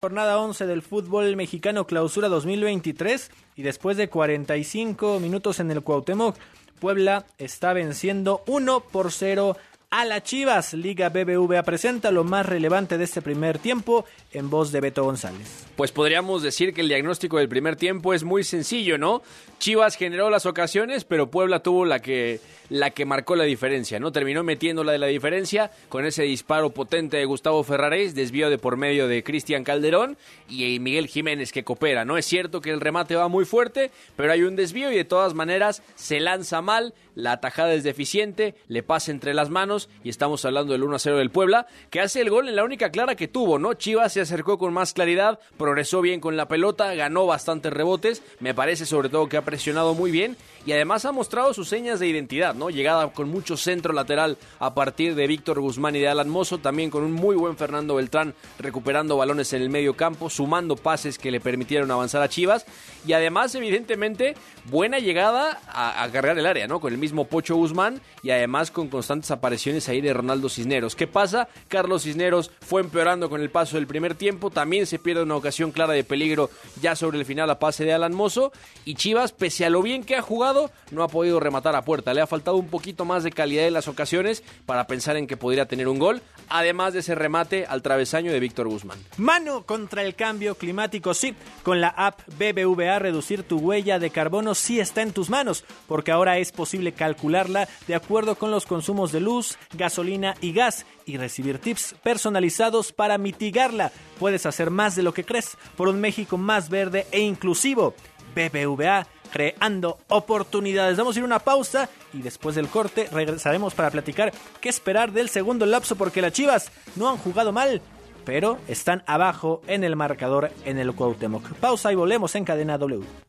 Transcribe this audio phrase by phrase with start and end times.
[0.00, 6.36] Jornada 11 del fútbol mexicano clausura 2023 y después de 45 minutos en el Cuauhtémoc,
[6.78, 9.56] Puebla está venciendo 1 por 0
[9.90, 10.74] a la Chivas.
[10.74, 15.66] Liga BBVA presenta lo más relevante de este primer tiempo en voz de Beto González.
[15.76, 19.22] Pues podríamos decir que el diagnóstico del primer tiempo es muy sencillo, ¿no?
[19.58, 22.40] Chivas generó las ocasiones, pero Puebla tuvo la que
[22.70, 24.12] la que marcó la diferencia, ¿no?
[24.12, 28.58] Terminó metiendo la de la diferencia con ese disparo potente de Gustavo Ferraréis, desvío de
[28.58, 32.18] por medio de Cristian Calderón y Miguel Jiménez que coopera, ¿no?
[32.18, 35.32] Es cierto que el remate va muy fuerte, pero hay un desvío y de todas
[35.32, 40.44] maneras se lanza mal, la atajada es deficiente, le pasa entre las manos y estamos
[40.44, 43.28] hablando del 1 0 del Puebla, que hace el gol en la única clara que
[43.28, 43.74] tuvo, ¿no?
[43.74, 48.54] Chivas se acercó con más claridad, progresó bien con la pelota, ganó bastantes rebotes, me
[48.54, 52.08] parece sobre todo que ha presionado muy bien y además ha mostrado sus señas de
[52.08, 52.70] identidad, ¿no?
[52.70, 56.90] Llegada con mucho centro lateral a partir de Víctor Guzmán y de Alan Mozo, también
[56.90, 61.30] con un muy buen Fernando Beltrán recuperando balones en el medio campo, sumando pases que
[61.30, 62.66] le permitieron avanzar a Chivas
[63.06, 66.80] y además evidentemente buena llegada a, a cargar el área, ¿no?
[66.80, 70.96] Con el mismo Pocho Guzmán y además con constantes apariciones ahí de Ronaldo Cisneros.
[70.96, 71.48] ¿Qué pasa?
[71.68, 75.72] Carlos Cisneros fue empeorando con el paso del primer tiempo, también se pierde una ocasión
[75.72, 78.52] clara de peligro ya sobre el final a pase de Alan Mozo
[78.84, 82.14] y Chivas, pese a lo bien que ha jugado, no ha podido rematar a puerta.
[82.14, 85.36] Le ha faltado un poquito más de calidad en las ocasiones para pensar en que
[85.36, 88.98] podría tener un gol, además de ese remate al travesaño de Víctor Guzmán.
[89.18, 91.34] Mano contra el cambio climático, sí.
[91.62, 96.10] Con la app BBVA, reducir tu huella de carbono sí está en tus manos, porque
[96.10, 101.16] ahora es posible calcularla de acuerdo con los consumos de luz, gasolina y gas y
[101.16, 103.92] recibir tips personalizados para mitigarla.
[104.18, 107.94] Puedes hacer más de lo que crees por un México más verde e inclusivo.
[108.34, 110.96] BBVA creando oportunidades.
[110.96, 115.12] Vamos a ir a una pausa y después del corte regresaremos para platicar qué esperar
[115.12, 117.80] del segundo lapso porque las Chivas no han jugado mal,
[118.24, 121.52] pero están abajo en el marcador en el Cuauhtémoc.
[121.54, 123.27] Pausa y volvemos en cadena W.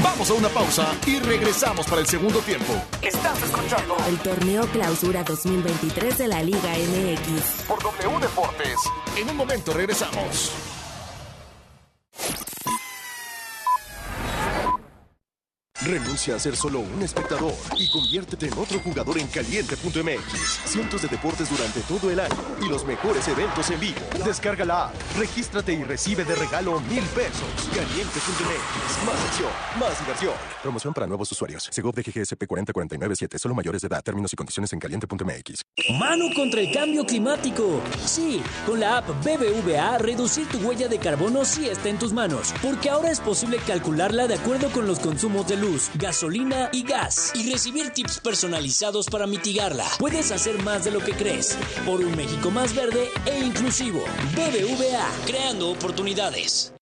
[0.00, 2.72] Vamos a una pausa y regresamos para el segundo tiempo.
[3.02, 8.76] Estás escuchando el torneo Clausura 2023 de la Liga MX por W Deportes.
[9.16, 10.52] En un momento regresamos.
[15.84, 20.60] Renuncia a ser solo un espectador y conviértete en otro jugador en caliente.mx.
[20.64, 23.98] Cientos de deportes durante todo el año y los mejores eventos en vivo.
[24.24, 27.48] Descarga la app, regístrate y recibe de regalo mil pesos.
[27.74, 29.06] Caliente.mx.
[29.06, 29.50] Más acción,
[29.80, 30.34] más diversión.
[30.62, 31.68] Promoción para nuevos usuarios.
[31.72, 33.38] Segov de GGSP 40497.
[33.40, 34.04] Solo mayores de edad.
[34.04, 35.62] Términos y condiciones en caliente.mx.
[35.98, 37.80] Mano contra el cambio climático.
[38.04, 42.54] Sí, con la app BBVA, reducir tu huella de carbono sí está en tus manos.
[42.62, 47.32] Porque ahora es posible calcularla de acuerdo con los consumos de luz gasolina y gas
[47.34, 49.86] y recibir tips personalizados para mitigarla.
[49.98, 51.56] Puedes hacer más de lo que crees
[51.86, 54.00] por un México más verde e inclusivo.
[54.34, 56.72] BBVA, creando oportunidades.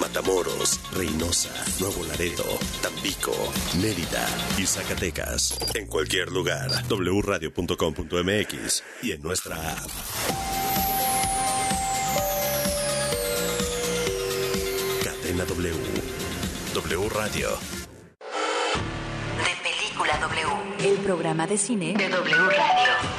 [0.00, 1.50] Matamoros, Reynosa,
[1.80, 2.44] Nuevo Laredo,
[2.82, 3.32] Tampico,
[3.80, 4.26] Mérida
[4.58, 5.58] y Zacatecas.
[5.74, 9.90] En cualquier lugar, wradio.com.mx y en nuestra app.
[15.02, 15.74] Cadena W.
[16.74, 17.50] W Radio.
[19.38, 20.90] De Película W.
[20.90, 23.15] El programa de cine de W Radio.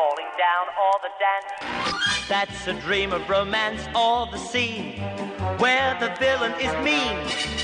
[0.00, 2.26] Falling down all the dance.
[2.26, 4.98] That's a dream of romance or the scene
[5.58, 7.59] where the villain is mean.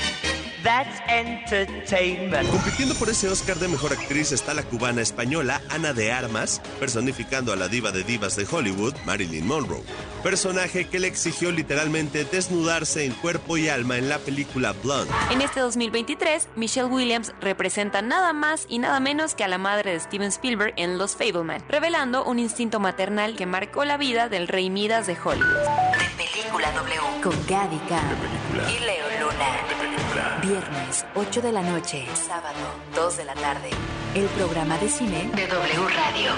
[0.67, 2.49] That's entertainment.
[2.49, 7.53] Compitiendo por ese Oscar de Mejor Actriz está la cubana española Ana de Armas, personificando
[7.53, 9.81] a la diva de divas de Hollywood, Marilyn Monroe.
[10.23, 15.09] Personaje que le exigió literalmente desnudarse en cuerpo y alma en la película Blonde.
[15.31, 19.93] En este 2023, Michelle Williams representa nada más y nada menos que a la madre
[19.93, 24.49] de Steven Spielberg en Los Fableman, revelando un instinto maternal que marcó la vida del
[24.49, 25.47] rey Midas de Hollywood.
[25.47, 27.21] De Película W.
[27.23, 28.17] con Gaby Khan.
[28.69, 29.76] Y Leo Luna.
[30.47, 32.05] Viernes, 8 de la noche.
[32.15, 32.55] Sábado,
[32.95, 33.69] 2 de la tarde.
[34.15, 36.31] El programa de cine De W Radio.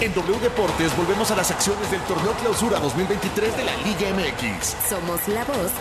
[0.00, 4.76] En W Deportes volvemos a las acciones del torneo Clausura 2023 de la Liga MX.
[4.88, 5.72] Somos la voz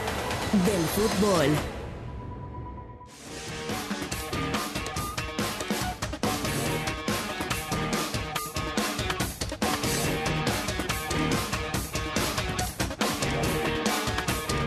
[0.65, 1.45] del fútbol.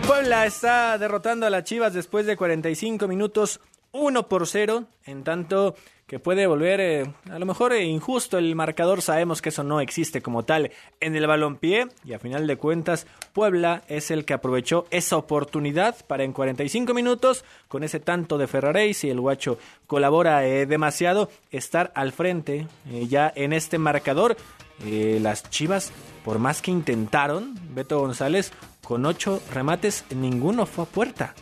[0.06, 3.60] Puebla está derrotando a las Chivas después de 45 minutos,
[3.92, 5.74] 1 por 0, en tanto
[6.10, 9.80] que puede volver eh, a lo mejor eh, injusto el marcador, sabemos que eso no
[9.80, 14.34] existe como tal en el balompié y a final de cuentas Puebla es el que
[14.34, 19.56] aprovechó esa oportunidad para en 45 minutos con ese tanto de Ferraréis y el guacho
[19.86, 22.66] colabora eh, demasiado estar al frente
[23.08, 24.36] ya en este marcador.
[24.82, 25.92] Las Chivas,
[26.24, 28.50] por más que intentaron, Beto González,
[28.82, 31.34] con ocho remates, ninguno fue a puerta.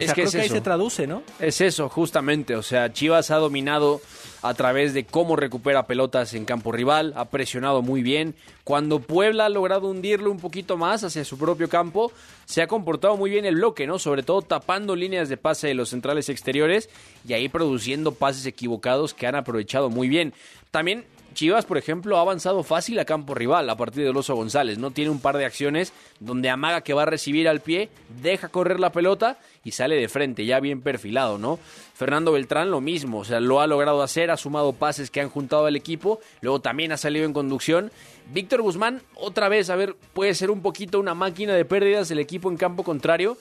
[0.00, 0.54] Es sea, que creo es que ahí eso.
[0.54, 1.22] se traduce, ¿no?
[1.38, 2.56] Es eso, justamente.
[2.56, 4.00] O sea, Chivas ha dominado
[4.42, 8.34] a través de cómo recupera pelotas en campo rival, ha presionado muy bien.
[8.64, 12.10] Cuando Puebla ha logrado hundirlo un poquito más hacia su propio campo,
[12.46, 13.98] se ha comportado muy bien el bloque, ¿no?
[13.98, 16.88] Sobre todo tapando líneas de pase de los centrales exteriores
[17.28, 20.32] y ahí produciendo pases equivocados que han aprovechado muy bien.
[20.70, 21.04] También
[21.40, 24.90] Chivas, por ejemplo, ha avanzado fácil a campo rival a partir del Oso González, ¿no?
[24.90, 27.88] Tiene un par de acciones donde amaga que va a recibir al pie,
[28.20, 31.58] deja correr la pelota y sale de frente, ya bien perfilado, ¿no?
[31.94, 35.30] Fernando Beltrán lo mismo, o sea, lo ha logrado hacer, ha sumado pases que han
[35.30, 37.90] juntado al equipo, luego también ha salido en conducción.
[38.34, 42.18] Víctor Guzmán, otra vez, a ver, puede ser un poquito una máquina de pérdidas el
[42.18, 43.38] equipo en campo contrario,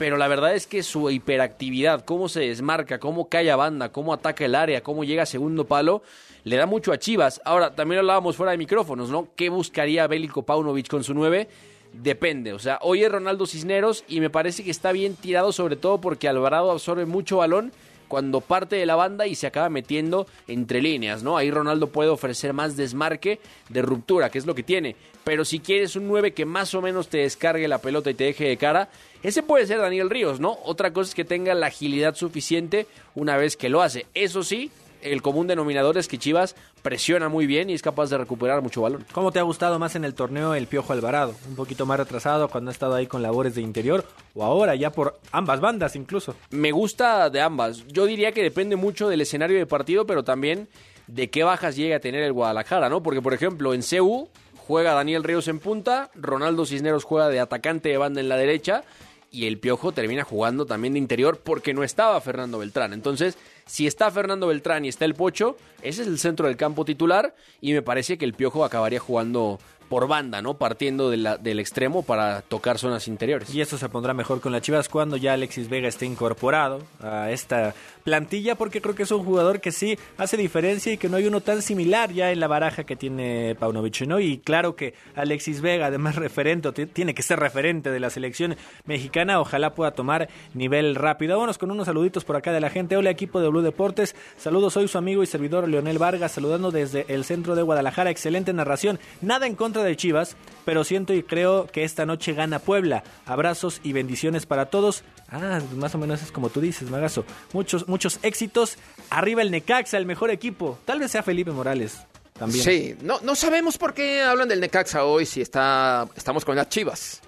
[0.00, 4.14] pero la verdad es que su hiperactividad, cómo se desmarca, cómo cae a banda, cómo
[4.14, 6.00] ataca el área, cómo llega a segundo palo,
[6.44, 7.42] le da mucho a Chivas.
[7.44, 9.28] Ahora, también hablábamos fuera de micrófonos, ¿no?
[9.36, 11.48] ¿Qué buscaría Bélico Paunovic con su 9?
[11.92, 15.76] Depende, o sea, hoy es Ronaldo Cisneros y me parece que está bien tirado sobre
[15.76, 17.70] todo porque Alvarado absorbe mucho balón
[18.10, 21.36] cuando parte de la banda y se acaba metiendo entre líneas, ¿no?
[21.36, 24.96] Ahí Ronaldo puede ofrecer más desmarque de ruptura, que es lo que tiene.
[25.22, 28.24] Pero si quieres un 9 que más o menos te descargue la pelota y te
[28.24, 28.88] deje de cara,
[29.22, 30.58] ese puede ser Daniel Ríos, ¿no?
[30.64, 34.06] Otra cosa es que tenga la agilidad suficiente una vez que lo hace.
[34.12, 34.72] Eso sí,
[35.02, 38.82] el común denominador es que Chivas presiona muy bien y es capaz de recuperar mucho
[38.82, 39.04] balón.
[39.12, 41.34] ¿Cómo te ha gustado más en el torneo el Piojo Alvarado?
[41.48, 44.04] Un poquito más retrasado cuando ha estado ahí con labores de interior
[44.34, 46.34] o ahora ya por ambas bandas incluso.
[46.50, 47.86] Me gusta de ambas.
[47.88, 50.68] Yo diría que depende mucho del escenario de partido, pero también
[51.06, 53.02] de qué bajas llega a tener el Guadalajara, ¿no?
[53.02, 57.88] Porque, por ejemplo, en CU juega Daniel Ríos en punta, Ronaldo Cisneros juega de atacante
[57.88, 58.84] de banda en la derecha
[59.32, 62.92] y el Piojo termina jugando también de interior porque no estaba Fernando Beltrán.
[62.92, 63.36] Entonces,
[63.70, 67.36] si está Fernando Beltrán y está el Pocho, ese es el centro del campo titular
[67.60, 70.54] y me parece que el Piojo acabaría jugando por banda, ¿no?
[70.54, 73.52] Partiendo de del extremo para tocar zonas interiores.
[73.52, 77.32] Y eso se pondrá mejor con las Chivas cuando ya Alexis Vega esté incorporado a
[77.32, 81.16] esta plantilla, porque creo que es un jugador que sí hace diferencia y que no
[81.16, 84.20] hay uno tan similar ya en la baraja que tiene Paunovic, ¿no?
[84.20, 89.40] Y claro que Alexis Vega, además referente, tiene que ser referente de la selección mexicana,
[89.40, 91.34] ojalá pueda tomar nivel rápido.
[91.34, 92.96] Vámonos con unos saluditos por acá de la gente.
[92.96, 97.06] Hola equipo de Blue Deportes, saludos, soy su amigo y servidor Leonel Vargas, saludando desde
[97.08, 101.66] el centro de Guadalajara, excelente narración, nada en contra de Chivas, pero siento y creo
[101.66, 103.02] que esta noche gana Puebla.
[103.26, 105.02] Abrazos y bendiciones para todos.
[105.28, 107.24] Ah, más o menos es como tú dices, Magazo.
[107.52, 108.76] Muchos, muchos éxitos.
[109.10, 110.78] Arriba el Necaxa, el mejor equipo.
[110.84, 111.98] Tal vez sea Felipe Morales
[112.38, 112.64] también.
[112.64, 116.68] Sí, no, no sabemos por qué hablan del Necaxa hoy si está, estamos con las
[116.68, 117.20] Chivas.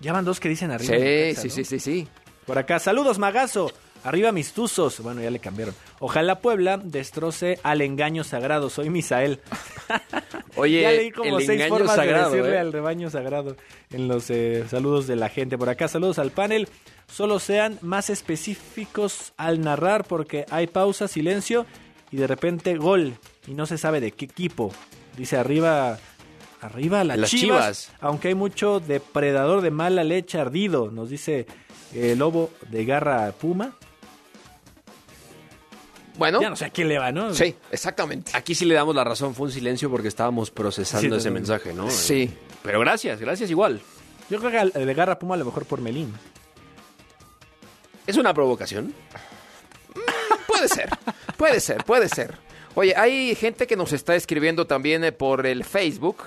[0.00, 0.94] Ya van dos que dicen arriba.
[0.94, 1.54] Sí, Necaxa, sí, ¿no?
[1.54, 2.08] sí, sí, sí.
[2.44, 3.72] Por acá, saludos Magazo.
[4.06, 5.00] Arriba mis tuzos.
[5.00, 5.74] Bueno, ya le cambiaron.
[5.98, 8.70] Ojalá Puebla destroce al engaño sagrado.
[8.70, 9.40] Soy Misael.
[10.54, 12.60] Oye, ya leí como el seis engaño formas sagrado, de decirle ¿eh?
[12.60, 13.56] al rebaño sagrado
[13.90, 15.58] en los eh, saludos de la gente.
[15.58, 16.68] Por acá, saludos al panel.
[17.12, 21.66] Solo sean más específicos al narrar porque hay pausa, silencio
[22.12, 23.14] y de repente gol.
[23.48, 24.72] Y no se sabe de qué equipo.
[25.16, 25.98] Dice arriba...
[26.60, 27.92] Arriba las, Las chivas, Chivas.
[28.00, 31.46] aunque hay mucho depredador de mala leche ardido, nos dice
[31.94, 33.76] el lobo de garra puma.
[36.18, 37.34] Bueno, Ya no sé a quién le va, ¿no?
[37.34, 38.32] sí, exactamente.
[38.34, 41.72] Aquí sí le damos la razón, fue un silencio porque estábamos procesando Sí, ese mensaje,
[41.74, 41.90] ¿no?
[41.90, 42.32] Sí.
[42.62, 43.80] Pero gracias, gracias igual.
[44.30, 46.12] Yo creo que el de garra puma a lo mejor por Melín.
[48.06, 48.94] ¿Es una provocación?
[50.46, 50.88] Puede ser,
[51.36, 52.34] puede ser, puede ser.
[52.74, 56.18] Oye, hay gente que nos está escribiendo también eh, por el Facebook.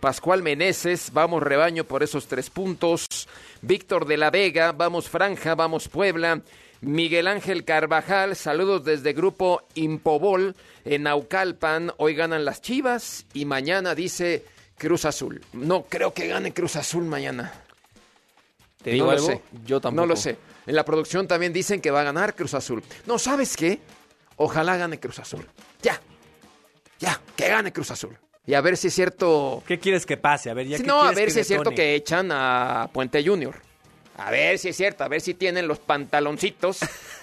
[0.00, 3.26] Pascual Meneses, vamos rebaño por esos tres puntos.
[3.62, 6.42] Víctor de la Vega, vamos Franja, vamos Puebla.
[6.84, 11.92] Miguel Ángel Carvajal, saludos desde Grupo Impobol en Naucalpan.
[11.96, 14.44] Hoy ganan las Chivas y mañana dice
[14.76, 15.42] Cruz Azul.
[15.54, 17.52] No creo que gane Cruz Azul mañana.
[18.82, 19.28] ¿Te digo no algo?
[19.28, 19.42] Lo sé.
[19.64, 20.00] Yo tampoco.
[20.02, 20.36] No lo sé.
[20.66, 22.82] En la producción también dicen que va a ganar Cruz Azul.
[23.06, 23.80] No, ¿sabes qué?
[24.36, 25.46] Ojalá gane Cruz Azul.
[25.82, 25.98] Ya.
[26.98, 28.18] Ya, que gane Cruz Azul.
[28.46, 29.62] Y a ver si es cierto.
[29.66, 30.50] ¿Qué quieres que pase?
[30.50, 33.24] A ver, ya Si ¿qué no, a ver si es cierto que echan a Puente
[33.26, 33.54] Junior.
[34.16, 36.80] A ver si es cierto, a ver si tienen los pantaloncitos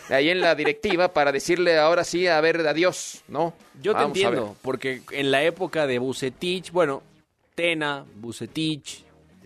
[0.10, 3.54] de ahí en la directiva para decirle ahora sí, a ver, adiós, ¿no?
[3.82, 7.02] Yo te Vamos entiendo, porque en la época de Bucetich, bueno,
[7.56, 9.06] Tena, Bucetich,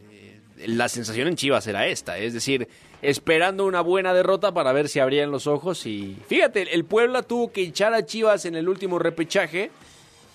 [0.09, 2.67] eh, la sensación en Chivas era esta, es decir,
[3.03, 7.51] esperando una buena derrota para ver si abrían los ojos y fíjate, el Puebla tuvo
[7.51, 9.69] que echar a Chivas en el último repechaje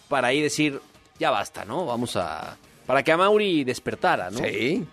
[0.09, 0.81] para ahí decir,
[1.19, 1.87] ya basta, ¿no?
[1.87, 4.38] Vamos a para que a Mauri despertara, ¿no?
[4.38, 4.85] Sí.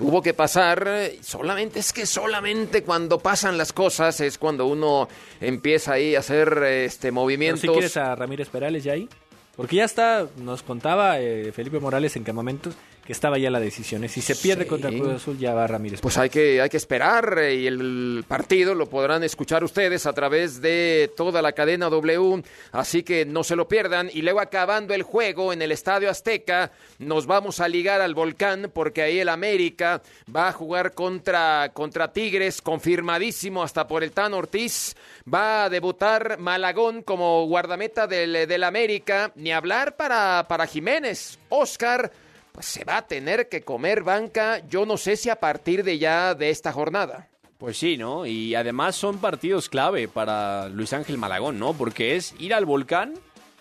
[0.00, 5.08] Tuvo que pasar, solamente es que solamente cuando pasan las cosas es cuando uno
[5.42, 7.60] empieza ahí a hacer este movimientos.
[7.60, 9.10] si quieres a Ramírez Perales ya ahí.
[9.56, 12.76] Porque ya está, nos contaba eh, Felipe Morales en campamentos
[13.10, 14.08] que estaba ya la decisión.
[14.08, 14.68] Si se pierde Sí.
[14.68, 16.00] contra Cruz Azul, ya va Ramírez.
[16.00, 20.12] Pues hay que, hay que esperar eh, y el partido lo podrán escuchar ustedes a
[20.12, 22.40] través de toda la cadena W,
[22.70, 24.10] así que no se lo pierdan.
[24.14, 28.70] Y luego acabando el juego en el Estadio Azteca, nos vamos a ligar al volcán
[28.72, 30.02] porque ahí el América
[30.32, 34.94] va a jugar contra, contra Tigres, confirmadísimo hasta por el Tan Ortiz.
[35.26, 41.40] Va a debutar Malagón como guardameta del, del América, ni hablar para, para Jiménez.
[41.48, 42.12] Oscar
[42.52, 45.98] pues se va a tener que comer banca, yo no sé si a partir de
[45.98, 47.28] ya de esta jornada.
[47.58, 48.24] Pues sí, ¿no?
[48.24, 51.74] Y además son partidos clave para Luis Ángel Malagón, ¿no?
[51.74, 53.14] Porque es ir al volcán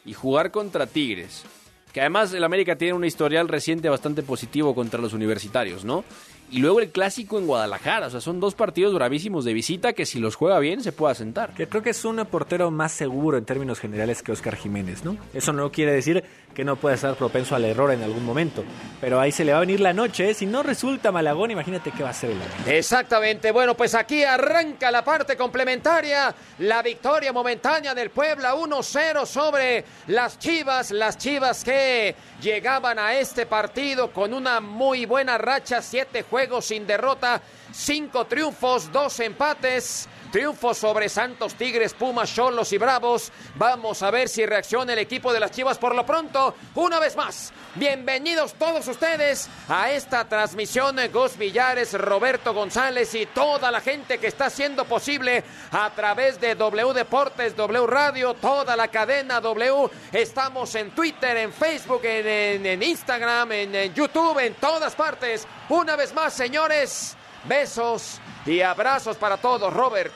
[0.05, 1.43] y jugar contra Tigres.
[1.91, 6.05] Que además el América tiene un historial reciente bastante positivo contra los universitarios, ¿no?
[6.51, 8.07] Y luego el clásico en Guadalajara.
[8.07, 11.11] O sea, son dos partidos bravísimos de visita que si los juega bien se puede
[11.11, 11.53] asentar.
[11.53, 15.15] Que creo que es un portero más seguro en términos generales que Oscar Jiménez, ¿no?
[15.33, 16.23] Eso no quiere decir
[16.55, 18.63] que no pueda estar propenso al error en algún momento.
[18.99, 20.31] Pero ahí se le va a venir la noche.
[20.31, 20.33] ¿eh?
[20.33, 22.73] Si no resulta Malagón, imagínate qué va a hacer el América.
[22.73, 29.85] Exactamente, bueno, pues aquí arranca la parte complementaria, la victoria momentánea del Puebla 1-0 sobre
[30.07, 36.23] las Chivas, las Chivas que llegaban a este partido con una muy buena racha, siete
[36.23, 37.41] juegos sin derrota,
[37.73, 40.07] cinco triunfos, dos empates.
[40.31, 43.31] Triunfo sobre Santos, Tigres, Pumas, Cholos y Bravos.
[43.55, 46.55] Vamos a ver si reacciona el equipo de las Chivas por lo pronto.
[46.75, 50.97] Una vez más, bienvenidos todos ustedes a esta transmisión.
[51.11, 56.55] Gus Villares, Roberto González y toda la gente que está haciendo posible a través de
[56.55, 59.89] W Deportes, W Radio, toda la cadena W.
[60.11, 65.47] Estamos en Twitter, en Facebook, en, Instagram, en YouTube, en todas partes.
[65.69, 68.19] Una vez más, señores, besos
[68.49, 70.13] y abrazos para todos, Robert.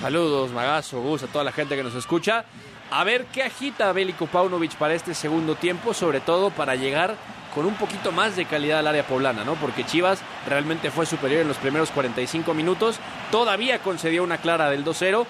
[0.00, 2.44] Saludos, Magazo, Gus, a toda la gente que nos escucha.
[2.90, 7.16] A ver qué agita Bélico Paunovic para este segundo tiempo, sobre todo para llegar
[7.54, 9.54] con un poquito más de calidad al área poblana, ¿no?
[9.56, 12.96] Porque Chivas realmente fue superior en los primeros 45 minutos,
[13.30, 15.26] todavía concedió una clara del 2-0,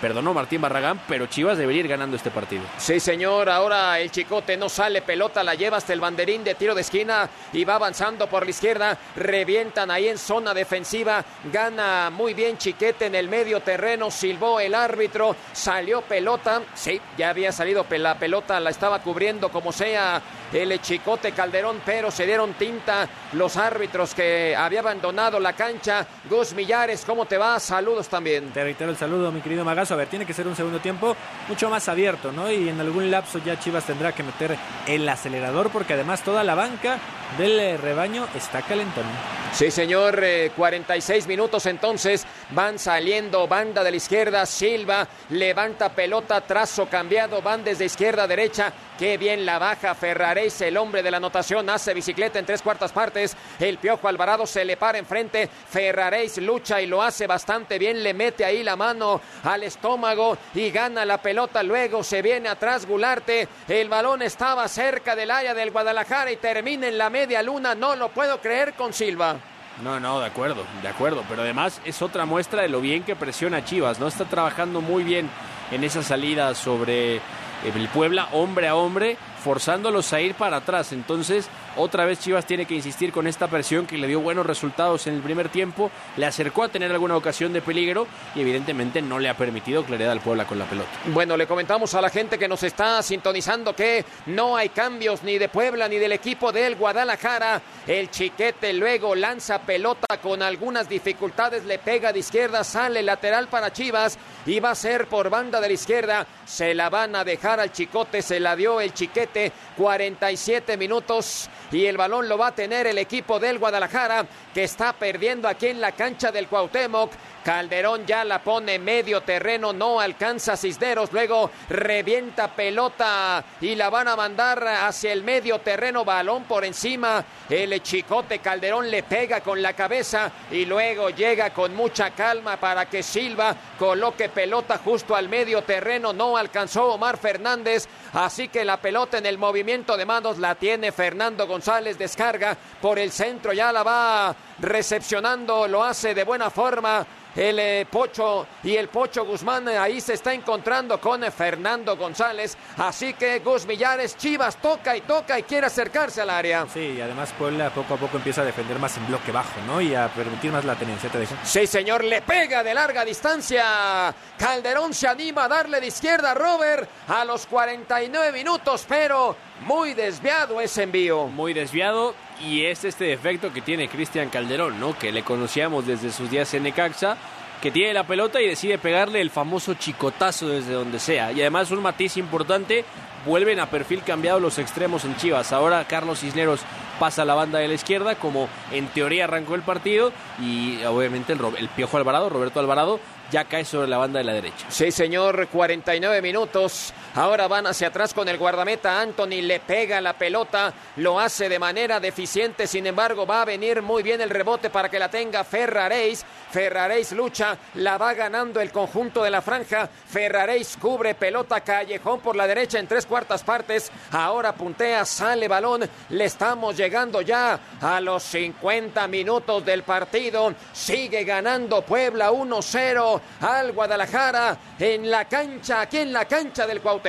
[0.00, 2.62] perdonó Martín Barragán, pero Chivas debería ir ganando este partido.
[2.78, 3.48] Sí, señor.
[3.48, 7.28] Ahora el chicote no sale, pelota la lleva hasta el banderín de tiro de esquina
[7.52, 8.98] y va avanzando por la izquierda.
[9.16, 11.24] Revientan ahí en zona defensiva.
[11.52, 14.10] Gana muy bien Chiquete en el medio terreno.
[14.10, 15.36] Silbó el árbitro.
[15.52, 16.62] Salió pelota.
[16.74, 18.60] Sí, ya había salido la pelota.
[18.60, 24.54] La estaba cubriendo como sea el chicote Calderón, pero se dieron tinta los árbitros que
[24.56, 26.06] había abandonado la cancha.
[26.28, 27.58] Gus Millares, ¿cómo te va?
[27.60, 28.50] Saludos también.
[28.50, 29.94] Te reitero el saludo, mi querido Magazo.
[29.94, 31.16] A ver, tiene que ser un segundo tiempo
[31.48, 32.50] mucho más abierto, ¿no?
[32.50, 36.54] Y en algún lapso ya Chivas tendrá que meter el acelerador porque además toda la
[36.54, 36.98] banca
[37.36, 39.04] del eh, rebaño está calentón.
[39.52, 46.40] Sí, señor, eh, 46 minutos entonces van saliendo banda de la izquierda, Silva levanta pelota,
[46.42, 49.94] trazo cambiado, van desde izquierda a derecha, qué bien la baja
[50.38, 54.64] El hombre de la anotación, hace bicicleta en tres cuartas partes, el Piojo Alvarado se
[54.64, 59.20] le para enfrente, Ferraréis lucha y lo hace bastante bien, le mete ahí la mano
[59.42, 65.16] al estómago y gana la pelota, luego se viene atrás Gularte, el balón estaba cerca
[65.16, 68.92] del área del Guadalajara y termina en la media luna, no lo puedo creer con
[68.92, 69.34] Silva.
[69.82, 71.24] No, no, de acuerdo, de acuerdo.
[71.28, 74.08] Pero además es otra muestra de lo bien que presiona Chivas, ¿no?
[74.08, 75.30] Está trabajando muy bien
[75.70, 77.20] en esa salida sobre
[77.64, 79.16] el Puebla, hombre a hombre,
[79.48, 80.92] forzándolos a ir para atrás.
[80.92, 85.06] Entonces, otra vez Chivas tiene que insistir con esta presión que le dio buenos resultados
[85.06, 89.18] en el primer tiempo, le acercó a tener alguna ocasión de peligro y evidentemente no
[89.18, 90.90] le ha permitido claridad al Puebla con la pelota.
[91.06, 95.38] Bueno, le comentamos a la gente que nos está sintonizando que no hay cambios ni
[95.38, 97.62] de Puebla ni del equipo del Guadalajara.
[97.86, 103.72] El chiquete luego lanza pelota con algunas dificultades, le pega de izquierda, sale lateral para
[103.72, 106.26] Chivas y va a ser por banda de la izquierda.
[106.44, 109.52] Se la van a dejar al chicote, se la dio el chiquete.
[109.76, 114.92] 47 minutos y el balón lo va a tener el equipo del Guadalajara que está
[114.92, 117.12] perdiendo aquí en la cancha del Cuauhtémoc.
[117.48, 124.06] Calderón ya la pone medio terreno, no alcanza Cisneros, luego revienta pelota y la van
[124.08, 129.62] a mandar hacia el medio terreno, balón por encima, el chicote Calderón le pega con
[129.62, 135.30] la cabeza y luego llega con mucha calma para que Silva coloque pelota justo al
[135.30, 140.36] medio terreno, no alcanzó Omar Fernández, así que la pelota en el movimiento de manos
[140.36, 146.24] la tiene Fernando González, descarga por el centro, ya la va recepcionando, lo hace de
[146.24, 147.06] buena forma
[147.38, 151.96] el eh, Pocho y el Pocho Guzmán eh, ahí se está encontrando con eh, Fernando
[151.96, 152.58] González.
[152.76, 156.66] Así que Gus Millares, Chivas toca y toca y quiere acercarse al área.
[156.72, 159.80] Sí, y además Puebla poco a poco empieza a defender más en bloque bajo, ¿no?
[159.80, 161.26] Y a permitir más la tenencia, ¿te?
[161.44, 164.12] Sí, señor, le pega de larga distancia.
[164.36, 169.36] Calderón se anima a darle de izquierda a Robert a los 49 minutos, pero
[169.66, 171.26] muy desviado ese envío.
[171.26, 174.98] Muy desviado y es este defecto que tiene Cristian Calderón, ¿no?
[174.98, 177.16] Que le conocíamos desde sus días en Necaxa,
[177.60, 181.32] que tiene la pelota y decide pegarle el famoso chicotazo desde donde sea.
[181.32, 182.84] Y además un matiz importante,
[183.26, 185.52] vuelven a perfil cambiado los extremos en Chivas.
[185.52, 186.60] Ahora Carlos Cisneros
[186.98, 191.32] pasa a la banda de la izquierda, como en teoría arrancó el partido, y obviamente
[191.32, 193.00] el, el Piojo Alvarado, Roberto Alvarado,
[193.30, 194.66] ya cae sobre la banda de la derecha.
[194.68, 196.92] Sí, señor, 49 minutos.
[197.14, 201.58] Ahora van hacia atrás con el guardameta Anthony, le pega la pelota, lo hace de
[201.58, 205.42] manera deficiente, sin embargo va a venir muy bien el rebote para que la tenga
[205.44, 206.24] Ferraréis.
[206.50, 209.86] Ferraréis lucha, la va ganando el conjunto de la franja.
[209.86, 213.90] Ferraréis cubre pelota callejón por la derecha en tres cuartas partes.
[214.12, 215.88] Ahora puntea, sale balón.
[216.10, 220.54] Le estamos llegando ya a los 50 minutos del partido.
[220.72, 227.07] Sigue ganando Puebla 1-0 al Guadalajara en la cancha, aquí en la cancha del Cuauhtémoc.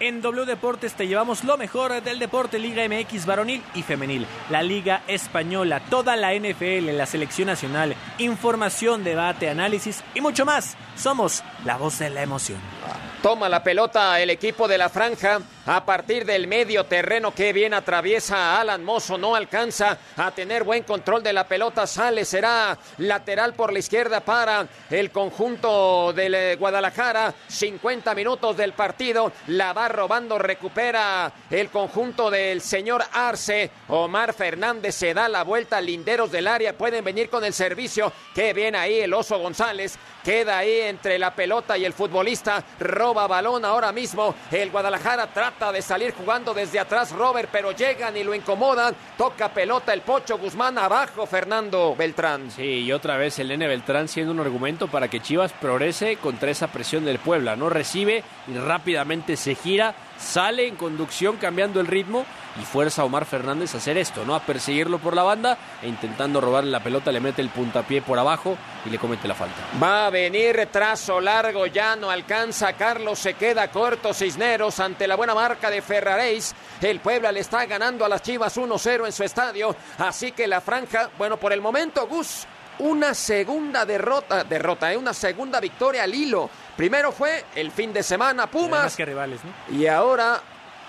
[0.00, 4.62] En W Deportes te llevamos lo mejor del deporte Liga MX varonil y femenil, la
[4.62, 10.76] Liga Española, toda la NFL, la selección nacional, información, debate, análisis y mucho más.
[10.96, 12.58] Somos la voz de la emoción.
[13.22, 17.74] Toma la pelota el equipo de la franja a partir del medio terreno que bien
[17.74, 19.18] atraviesa Alan Mozo.
[19.18, 21.86] No alcanza a tener buen control de la pelota.
[21.86, 27.34] Sale, será lateral por la izquierda para el conjunto del eh, Guadalajara.
[27.48, 29.32] 50 minutos del partido.
[29.48, 33.70] La va robando, recupera el conjunto del señor Arce.
[33.88, 35.80] Omar Fernández se da la vuelta.
[35.80, 38.12] Linderos del área pueden venir con el servicio.
[38.34, 39.98] Qué bien ahí el oso González.
[40.22, 42.64] Queda ahí entre la pelota y el futbolista.
[42.80, 44.34] Roba balón ahora mismo.
[44.50, 48.94] El Guadalajara trata de salir jugando desde atrás Robert, pero llegan y lo incomodan.
[49.16, 52.50] Toca pelota el Pocho Guzmán abajo Fernando Beltrán.
[52.50, 56.50] Sí, y otra vez el N Beltrán siendo un argumento para que Chivas progrese contra
[56.50, 57.56] esa presión del Puebla.
[57.56, 62.24] No recibe y rápidamente se gira, sale en conducción cambiando el ritmo
[62.60, 64.34] y fuerza a Omar Fernández a hacer esto, ¿no?
[64.34, 68.18] A perseguirlo por la banda e intentando robarle la pelota, le mete el puntapié por
[68.18, 69.56] abajo y le comete la falta.
[69.82, 72.72] Va a venir trazo largo, ya no alcanza.
[72.74, 74.14] Carlos se queda corto.
[74.14, 76.54] Cisneros ante la buena marca de Ferraréis.
[76.80, 79.76] El Puebla le está ganando a las Chivas 1-0 en su estadio.
[79.98, 82.46] Así que la franja, bueno, por el momento, Gus,
[82.78, 84.96] una segunda derrota, derrota, ¿eh?
[84.96, 86.50] una segunda victoria al hilo.
[86.76, 88.84] Primero fue el fin de semana Pumas.
[88.84, 89.76] Más que rivales, ¿no?
[89.76, 90.40] Y ahora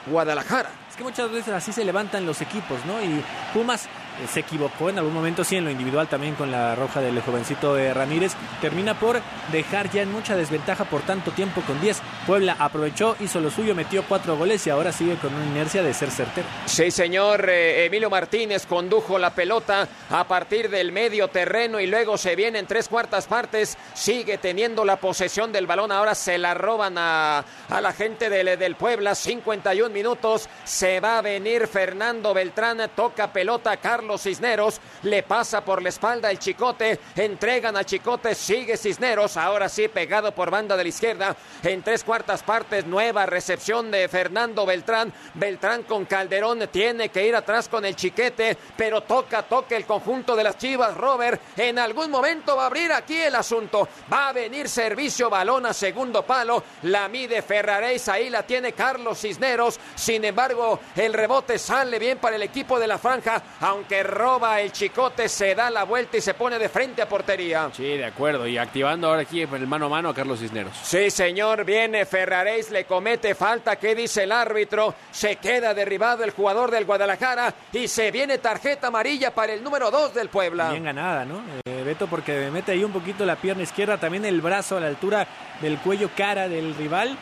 [0.06, 0.70] Guadalajara.
[0.90, 3.02] Es que muchas veces así se levantan los equipos, ¿no?
[3.02, 3.24] Y
[3.54, 3.88] Pumas
[4.32, 7.74] se equivocó en algún momento, sí, en lo individual también con la roja del jovencito
[7.76, 8.34] de Ramírez.
[8.62, 12.02] Termina por dejar ya en mucha desventaja por tanto tiempo con 10.
[12.26, 15.94] Puebla aprovechó, hizo lo suyo, metió cuatro goles y ahora sigue con una inercia de
[15.94, 16.48] ser certero.
[16.66, 22.18] Sí, señor eh, Emilio Martínez condujo la pelota a partir del medio terreno y luego
[22.18, 23.78] se viene en tres cuartas partes.
[23.94, 25.92] Sigue teniendo la posesión del balón.
[25.92, 29.16] Ahora se la roban a, a la gente del, del Puebla.
[29.16, 30.50] 51 minutos.
[30.64, 32.90] Se va a venir Fernando Beltrán.
[32.96, 34.07] Toca pelota Carlos.
[34.08, 39.68] Carlos Cisneros, le pasa por la espalda el Chicote, entregan a Chicote, sigue Cisneros, ahora
[39.68, 44.66] sí pegado por banda de la izquierda, en tres cuartas partes, nueva recepción de Fernando
[44.66, 49.86] Beltrán, Beltrán con Calderón, tiene que ir atrás con el Chiquete, pero toca, toca el
[49.86, 54.30] conjunto de las Chivas, Robert, en algún momento va a abrir aquí el asunto, va
[54.30, 59.78] a venir servicio, balón a segundo palo, la mide Ferraréis, ahí la tiene Carlos Cisneros,
[59.96, 64.72] sin embargo, el rebote sale bien para el equipo de la franja, aunque roba el
[64.72, 67.70] chicote, se da la vuelta y se pone de frente a portería.
[67.74, 68.48] Sí, de acuerdo.
[68.48, 70.76] Y activando ahora aquí el mano a mano a Carlos Cisneros.
[70.84, 73.76] Sí, señor, viene Ferraréis, le comete falta.
[73.76, 74.94] ¿Qué dice el árbitro?
[75.12, 79.92] Se queda derribado el jugador del Guadalajara y se viene tarjeta amarilla para el número
[79.92, 80.72] 2 del Puebla.
[80.72, 81.42] Bien ganada, ¿no?
[81.66, 84.88] Eh, Beto, porque mete ahí un poquito la pierna izquierda, también el brazo a la
[84.88, 85.28] altura
[85.62, 87.18] del cuello cara del rival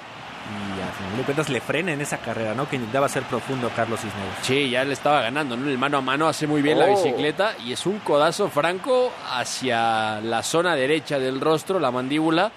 [0.47, 2.69] y a final de cuentas le frena en esa carrera, ¿no?
[2.69, 4.35] Que intentaba ser profundo Carlos Cisneros.
[4.41, 5.69] Sí, ya le estaba ganando, ¿no?
[5.69, 6.89] El mano a mano hace muy bien la Oh.
[6.89, 12.51] bicicleta y es un codazo franco hacia la zona derecha del rostro, la mandíbula.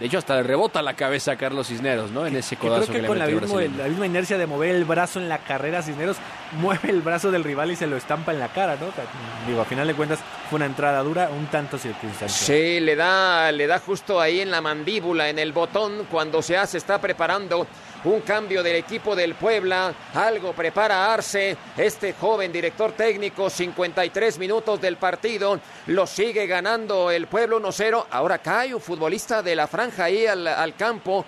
[0.00, 2.26] De hecho, hasta le rebota la cabeza a Carlos Cisneros, ¿no?
[2.26, 3.82] En ese codazo creo que, le con la, metió mismo- brasileño.
[3.82, 6.16] la misma inercia de mover el brazo en la carrera, Cisneros
[6.58, 8.86] mueve el brazo del rival y se lo estampa en la cara, ¿no?
[8.88, 9.04] O sea,
[9.46, 12.30] Digo, a final de cuentas fue una entrada dura, un tanto circunstancial.
[12.58, 16.56] Sí, le da, le da justo ahí en la mandíbula, en el botón, cuando se
[16.56, 17.66] hace, está preparando
[18.04, 19.92] un cambio del equipo del Puebla.
[20.14, 25.60] Algo prepara Arce, este joven director técnico, 53 minutos del partido.
[25.86, 28.06] Lo sigue ganando el Pueblo 1-0.
[28.10, 31.24] Ahora cae un futbolista de la franja ahí al, al campo.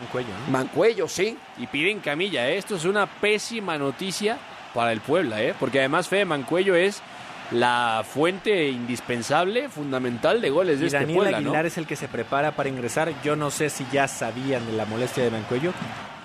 [0.00, 0.52] Mancuello, ¿no?
[0.52, 1.36] Mancuello, sí.
[1.58, 2.58] Y piden camilla, ¿eh?
[2.58, 4.38] Esto es una pésima noticia
[4.74, 5.54] para el Puebla, ¿eh?
[5.58, 7.02] Porque además Fede Mancuello es
[7.50, 11.68] la fuente indispensable, fundamental de goles de Y este Daniel Puebla, Aguilar ¿no?
[11.68, 13.12] es el que se prepara para ingresar.
[13.24, 15.70] Yo no sé si ya sabían de la molestia de Mancuello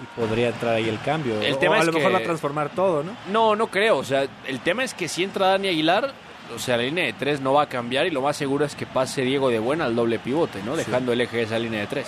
[0.01, 1.41] y podría entrar ahí el cambio.
[1.41, 3.15] El O tema a es lo mejor que- va a transformar todo, ¿no?
[3.31, 3.97] No, no creo.
[3.97, 6.11] O sea, el tema es que si entra Dani Aguilar,
[6.53, 8.75] o sea, la línea de tres no va a cambiar y lo más seguro es
[8.75, 10.75] que pase Diego de Buena al doble pivote, ¿no?
[10.75, 12.07] Dejando el eje de esa línea de tres.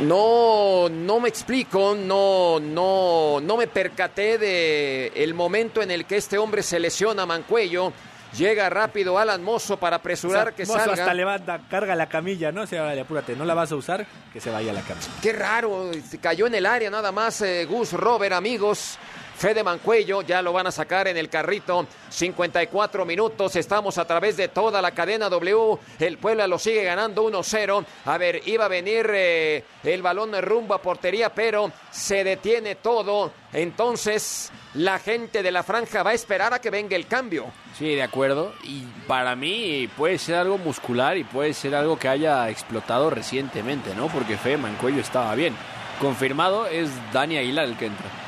[0.00, 6.16] No, no me explico, no, no, no me percaté de el momento en el que
[6.16, 7.92] este hombre se lesiona Mancuello.
[8.36, 10.92] Llega rápido Alan Mozo para apresurar O sea, que Mozo salga.
[10.94, 12.62] hasta levanta, carga la camilla, ¿no?
[12.62, 15.08] O sea, vale, apúrate, no la vas a usar, que se vaya a la camilla.
[15.22, 18.98] Qué raro, cayó en el área nada más eh, Gus Robert, amigos.
[19.38, 21.86] Fede Mancuello, ya lo van a sacar en el carrito.
[22.08, 25.78] 54 minutos, estamos a través de toda la cadena W.
[26.00, 27.84] El Puebla lo sigue ganando 1-0.
[28.06, 33.30] A ver, iba a venir eh, el balón rumbo a portería, pero se detiene todo.
[33.52, 37.46] Entonces, la gente de la franja va a esperar a que venga el cambio.
[37.78, 38.52] Sí, de acuerdo.
[38.64, 43.94] Y para mí puede ser algo muscular y puede ser algo que haya explotado recientemente,
[43.94, 44.08] ¿no?
[44.08, 45.54] Porque Fede Mancuello estaba bien.
[46.00, 48.27] Confirmado es Dani Aguilar el que entra.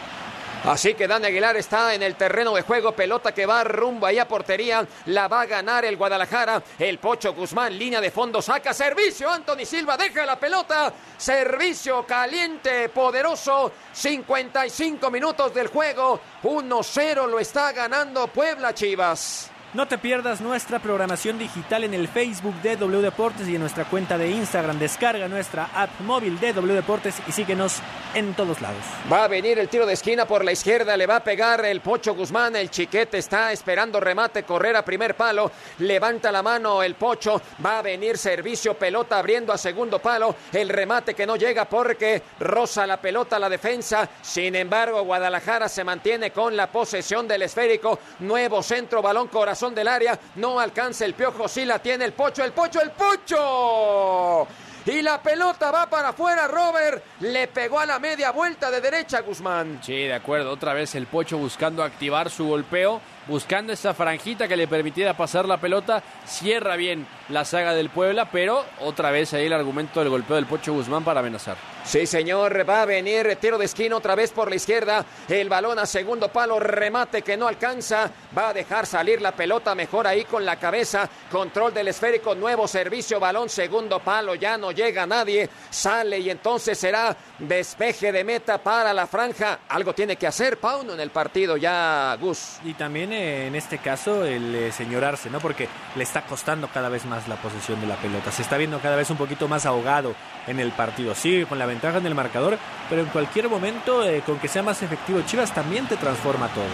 [0.64, 4.18] Así que Dani Aguilar está en el terreno de juego, pelota que va rumbo ahí
[4.18, 8.74] a portería, la va a ganar el Guadalajara, el Pocho Guzmán, línea de fondo, saca
[8.74, 17.40] servicio, Anthony Silva deja la pelota, servicio caliente, poderoso, 55 minutos del juego, 1-0 lo
[17.40, 19.49] está ganando Puebla Chivas.
[19.72, 23.84] No te pierdas nuestra programación digital en el Facebook de W Deportes y en nuestra
[23.84, 24.80] cuenta de Instagram.
[24.80, 27.76] Descarga nuestra app móvil de W Deportes y síguenos
[28.12, 28.82] en todos lados.
[29.12, 31.82] Va a venir el tiro de esquina por la izquierda, le va a pegar el
[31.82, 36.96] Pocho Guzmán, el chiquete está esperando remate, correr a primer palo, levanta la mano el
[36.96, 41.66] Pocho, va a venir servicio, pelota abriendo a segundo palo, el remate que no llega
[41.66, 47.42] porque roza la pelota la defensa, sin embargo Guadalajara se mantiene con la posesión del
[47.42, 52.14] esférico, nuevo centro, balón corazón del área, no alcanza el piojo, sí la tiene el
[52.14, 54.48] Pocho, el Pocho, el Pocho.
[54.86, 57.04] Y la pelota va para afuera, Robert.
[57.20, 59.78] Le pegó a la media vuelta de derecha Guzmán.
[59.82, 60.50] Sí, de acuerdo.
[60.50, 65.46] Otra vez el Pocho buscando activar su golpeo, buscando esa franjita que le permitiera pasar
[65.46, 66.02] la pelota.
[66.26, 70.46] Cierra bien la saga del Puebla, pero otra vez ahí el argumento del golpeo del
[70.46, 71.56] Pocho Guzmán para amenazar.
[71.84, 75.04] Sí, señor, va a venir tiro de esquina otra vez por la izquierda.
[75.28, 78.10] El balón a segundo palo, remate que no alcanza.
[78.36, 81.08] Va a dejar salir la pelota mejor ahí con la cabeza.
[81.30, 85.48] Control del esférico, nuevo servicio, balón segundo palo, ya no llega nadie.
[85.70, 89.60] Sale y entonces será despeje de meta para la franja.
[89.68, 92.58] Algo tiene que hacer Pauno en el partido ya, Gus.
[92.64, 95.40] Y también en este caso el eh, señor Arce, ¿no?
[95.40, 98.32] Porque le está costando cada vez más la posesión de la pelota.
[98.32, 100.14] Se está viendo cada vez un poquito más ahogado
[100.46, 101.14] en el partido.
[101.14, 104.62] Sí, con la ventaja en el marcador, pero en cualquier momento, eh, con que sea
[104.62, 106.64] más efectivo Chivas, también te transforma todo.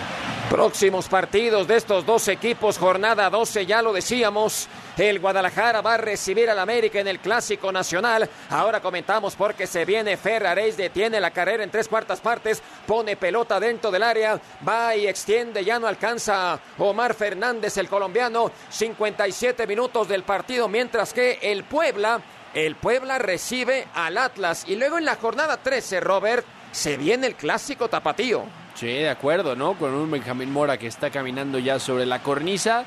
[0.51, 4.69] Próximos partidos de estos dos equipos, jornada 12, ya lo decíamos.
[4.97, 8.29] El Guadalajara va a recibir al América en el Clásico Nacional.
[8.49, 13.61] Ahora comentamos porque se viene Ferraréis, detiene la carrera en tres cuartas partes, pone pelota
[13.61, 18.51] dentro del área, va y extiende, ya no alcanza Omar Fernández, el colombiano.
[18.71, 22.21] 57 minutos del partido, mientras que el Puebla,
[22.55, 24.65] el Puebla recibe al Atlas.
[24.67, 28.45] Y luego en la jornada 13, Robert, se viene el Clásico Tapatío.
[28.75, 29.75] Sí, de acuerdo, ¿no?
[29.75, 32.85] Con un Benjamín Mora que está caminando ya sobre la cornisa.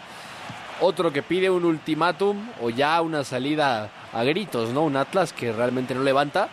[0.82, 4.84] Otro que pide un ultimátum o ya una salida a gritos, ¿no?
[4.84, 6.48] Un Atlas que realmente no levanta.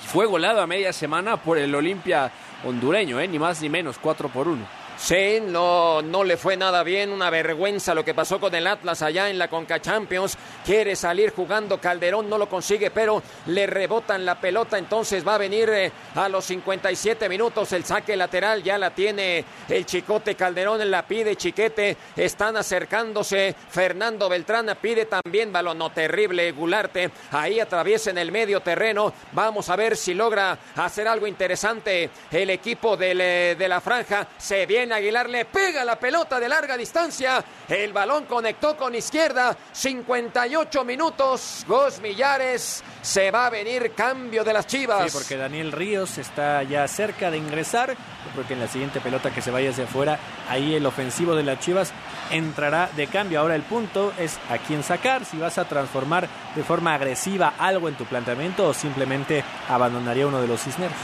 [0.00, 2.32] Fue golado a media semana por el Olimpia
[2.64, 3.28] hondureño, ¿eh?
[3.28, 4.83] Ni más ni menos, 4 por 1.
[4.96, 9.02] Sí, no, no le fue nada bien, una vergüenza lo que pasó con el Atlas
[9.02, 10.38] allá en la Conca Champions.
[10.64, 15.38] Quiere salir jugando Calderón, no lo consigue, pero le rebotan la pelota, entonces va a
[15.38, 20.90] venir eh, a los 57 minutos el saque lateral, ya la tiene el Chicote Calderón,
[20.90, 28.10] la pide Chiquete, están acercándose, Fernando Beltrán pide también balón, no terrible, Gularte, ahí atraviesa
[28.10, 33.56] en el medio terreno, vamos a ver si logra hacer algo interesante el equipo eh,
[33.58, 37.44] de la franja, se viene Aguilar, le pega la pelota de larga distancia.
[37.68, 39.56] El balón conectó con izquierda.
[39.72, 41.64] 58 minutos.
[41.66, 42.82] Gos Millares.
[43.02, 45.10] Se va a venir cambio de las chivas.
[45.10, 47.96] Sí, porque Daniel Ríos está ya cerca de ingresar.
[48.34, 50.18] Porque en la siguiente pelota que se vaya hacia afuera,
[50.48, 51.92] ahí el ofensivo de las chivas
[52.30, 53.40] entrará de cambio.
[53.40, 55.24] Ahora el punto es a quién sacar.
[55.24, 60.40] Si vas a transformar de forma agresiva algo en tu planteamiento o simplemente abandonaría uno
[60.40, 60.96] de los cisneros.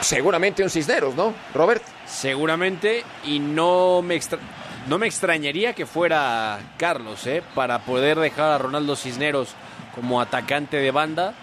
[0.00, 1.82] Seguramente un Cisneros, ¿no, Robert?
[2.06, 4.20] Seguramente, y no me,
[4.86, 7.42] no me extrañaría que fuera Carlos, ¿eh?
[7.54, 9.54] Para poder dejar a Ronaldo Cisneros
[9.94, 11.34] como atacante de banda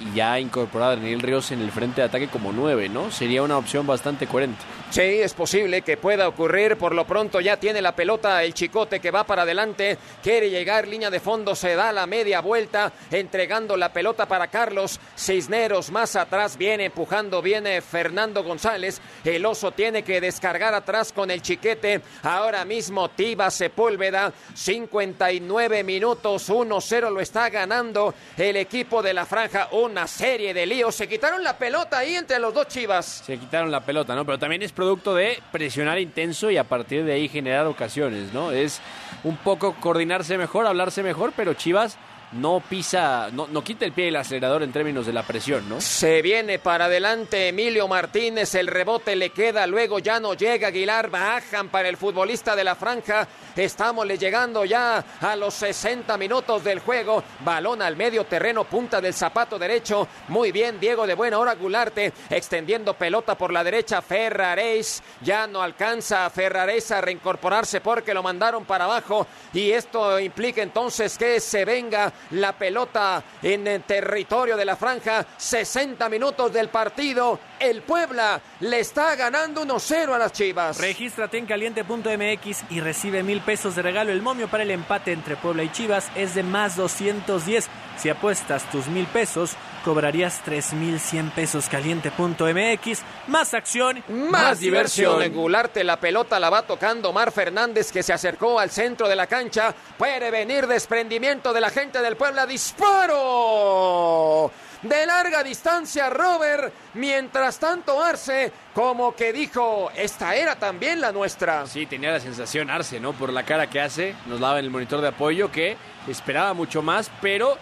[0.00, 3.10] y ya incorporar a Daniel Ríos en el frente de ataque como nueve, ¿no?
[3.10, 4.62] Sería una opción bastante coherente.
[4.90, 6.76] Sí, es posible que pueda ocurrir.
[6.76, 9.98] Por lo pronto ya tiene la pelota el chicote que va para adelante.
[10.22, 14.98] Quiere llegar, línea de fondo, se da la media vuelta, entregando la pelota para Carlos
[15.18, 15.90] Cisneros.
[15.90, 19.00] Más atrás viene empujando, viene Fernando González.
[19.24, 22.00] El oso tiene que descargar atrás con el chiquete.
[22.22, 29.68] Ahora mismo Tiba Sepúlveda, 59 minutos, 1-0 lo está ganando el equipo de la franja.
[29.72, 30.94] Una serie de líos.
[30.94, 33.24] Se quitaron la pelota ahí entre los dos chivas.
[33.26, 34.24] Se quitaron la pelota, ¿no?
[34.24, 38.52] Pero también es producto de presionar intenso y a partir de ahí generar ocasiones, ¿no?
[38.52, 38.80] Es
[39.24, 41.98] un poco coordinarse mejor, hablarse mejor, pero Chivas
[42.36, 45.80] no pisa, no, no quita el pie del acelerador en términos de la presión, ¿no?
[45.80, 51.10] Se viene para adelante Emilio Martínez, el rebote le queda, luego ya no llega Aguilar,
[51.10, 56.80] bajan para el futbolista de la franja, estamos llegando ya a los 60 minutos del
[56.80, 61.54] juego, balón al medio terreno, punta del zapato derecho, muy bien Diego de buena hora
[61.54, 68.14] Gularte, extendiendo pelota por la derecha, Ferraréis, ya no alcanza a Ferraréis a reincorporarse porque
[68.14, 74.56] lo mandaron para abajo y esto implica entonces que se venga la pelota en territorio
[74.56, 75.26] de la franja.
[75.36, 77.38] 60 minutos del partido.
[77.58, 80.78] El Puebla le está ganando 1-0 a las Chivas.
[80.78, 84.12] Regístrate en caliente.mx y recibe mil pesos de regalo.
[84.12, 87.68] El momio para el empate entre Puebla y Chivas es de más 210.
[87.96, 93.02] Si apuestas tus mil pesos, cobrarías 3.100 pesos caliente.mx.
[93.28, 95.32] Más acción, más, más diversión.
[95.32, 99.28] Gularte la pelota la va tocando Mar Fernández que se acercó al centro de la
[99.28, 99.72] cancha.
[99.96, 102.46] Puede venir desprendimiento de la gente del Puebla.
[102.46, 104.50] Disparo
[104.82, 106.74] de larga distancia Robert.
[106.94, 111.64] Mientras tanto Arce como que dijo, esta era también la nuestra.
[111.68, 113.12] Sí, tenía la sensación Arce, ¿no?
[113.12, 115.76] Por la cara que hace, nos daba en el monitor de apoyo que
[116.08, 117.56] esperaba mucho más, pero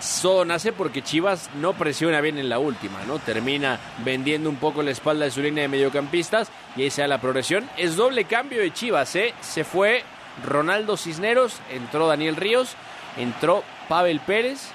[0.00, 3.18] Solo nace porque Chivas no presiona bien en la última, ¿no?
[3.18, 7.08] Termina vendiendo un poco la espalda de su línea de mediocampistas y ahí se da
[7.08, 7.68] la progresión.
[7.78, 9.32] Es doble cambio de Chivas, ¿eh?
[9.40, 10.04] Se fue
[10.46, 12.76] Ronaldo Cisneros, entró Daniel Ríos,
[13.16, 14.68] entró Pavel Pérez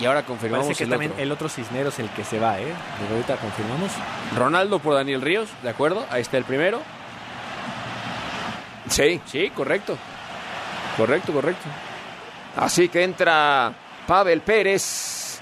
[0.00, 1.22] y ahora confirmamos Parece que el también otro.
[1.22, 2.74] el otro Cisneros el que se va, ¿eh?
[2.98, 3.92] Pero ahorita confirmamos.
[4.36, 6.04] Ronaldo por Daniel Ríos, ¿de acuerdo?
[6.10, 6.82] Ahí está el primero.
[8.88, 9.20] Sí.
[9.26, 9.96] Sí, correcto.
[10.96, 11.68] Correcto, correcto.
[12.56, 13.72] Así que entra
[14.06, 15.40] Pavel Pérez.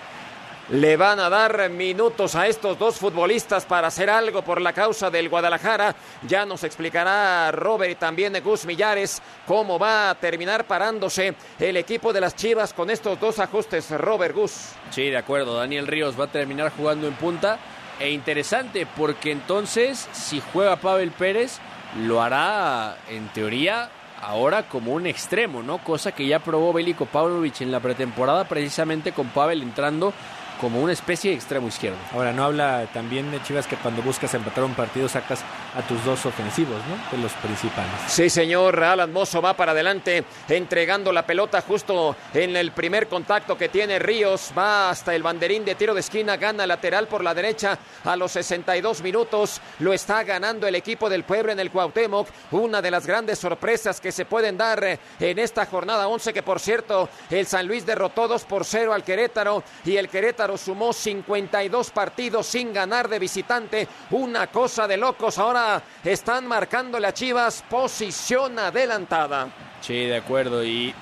[0.71, 5.11] Le van a dar minutos a estos dos futbolistas para hacer algo por la causa
[5.11, 5.95] del Guadalajara.
[6.27, 12.15] Ya nos explicará Robert y también Gus Millares cómo va a terminar parándose el equipo
[12.15, 13.91] de las Chivas con estos dos ajustes.
[13.91, 14.71] Robert Gus.
[14.91, 15.59] Sí, de acuerdo.
[15.59, 17.59] Daniel Ríos va a terminar jugando en punta.
[18.01, 21.59] E interesante, porque entonces, si juega Pavel Pérez,
[22.07, 23.91] lo hará en teoría
[24.25, 25.79] ahora como un extremo, ¿no?
[25.79, 30.13] Cosa que ya probó Bélico Pavlovich en la pretemporada, precisamente con Pavel entrando
[30.61, 31.99] como una especie de extremo izquierdo.
[32.13, 35.45] Ahora, no habla también de Chivas que cuando buscas empatar un partido sacas
[35.77, 37.17] a tus dos ofensivos, ¿no?
[37.17, 37.93] De los principales.
[38.09, 38.83] Sí, señor.
[38.83, 43.99] Alan Mozo va para adelante, entregando la pelota justo en el primer contacto que tiene
[43.99, 44.53] Ríos.
[44.57, 48.33] Va hasta el banderín de tiro de esquina, gana lateral por la derecha a los
[48.33, 49.61] 62 minutos.
[49.81, 52.29] Lo está ganando el equipo del pueblo en el Cuauhtémoc.
[52.53, 56.43] Una de las grandes sorpresas que se pueden dar eh, en esta jornada 11, que
[56.43, 60.93] por cierto, el San Luis derrotó 2 por 0 al Querétaro y el Querétaro sumó
[60.93, 63.89] 52 partidos sin ganar de visitante.
[64.11, 65.39] Una cosa de locos.
[65.39, 69.49] Ahora están marcando las Chivas posición adelantada.
[69.81, 70.65] Sí, de acuerdo.
[70.65, 70.95] Y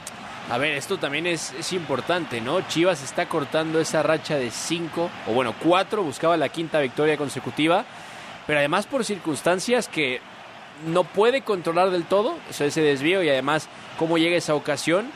[0.51, 2.61] a ver, esto también es, importante, ¿no?
[2.69, 7.85] Chivas está cortando esa racha de cinco, o bueno, cuatro, buscaba la quinta victoria consecutiva,
[8.47, 10.21] pero además por circunstancias que
[10.87, 15.11] no puede controlar del todo, ese desvío y además cómo llega esa ocasión